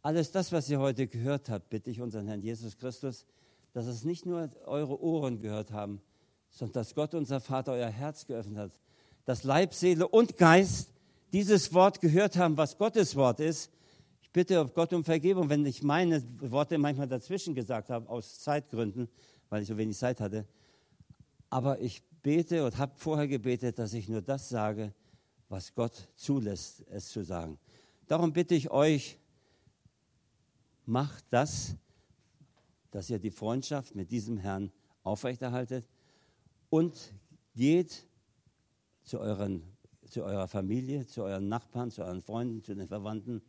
[0.02, 3.26] alles das, was ihr heute gehört habt, bitte ich unseren Herrn Jesus Christus,
[3.74, 6.02] dass es nicht nur eure Ohren gehört haben,
[6.52, 8.72] sondern dass Gott, unser Vater, euer Herz geöffnet hat.
[9.26, 10.92] Dass Leib, Seele und Geist
[11.34, 13.72] dieses Wort gehört haben, was Gottes Wort ist.
[14.22, 19.10] Ich bitte Gott um Vergebung, wenn ich meine Worte manchmal dazwischen gesagt habe, aus Zeitgründen,
[19.50, 20.46] weil ich so wenig Zeit hatte.
[21.50, 24.92] Aber ich bete und habe vorher gebetet, dass ich nur das sage,
[25.48, 27.60] was Gott zulässt, es zu sagen.
[28.08, 29.20] Darum bitte ich euch,
[30.88, 31.76] macht das,
[32.90, 34.72] dass ihr die Freundschaft mit diesem Herrn
[35.04, 35.88] aufrechterhaltet
[36.72, 37.14] und
[37.54, 38.08] geht
[39.04, 39.62] zu, euren,
[40.10, 43.44] zu eurer Familie, zu euren Nachbarn, zu euren Freunden, zu den Verwandten.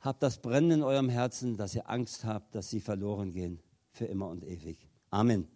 [0.00, 3.58] Habt das Brennen in eurem Herzen, dass ihr Angst habt, dass sie verloren gehen
[3.90, 4.86] für immer und ewig.
[5.08, 5.48] Amen.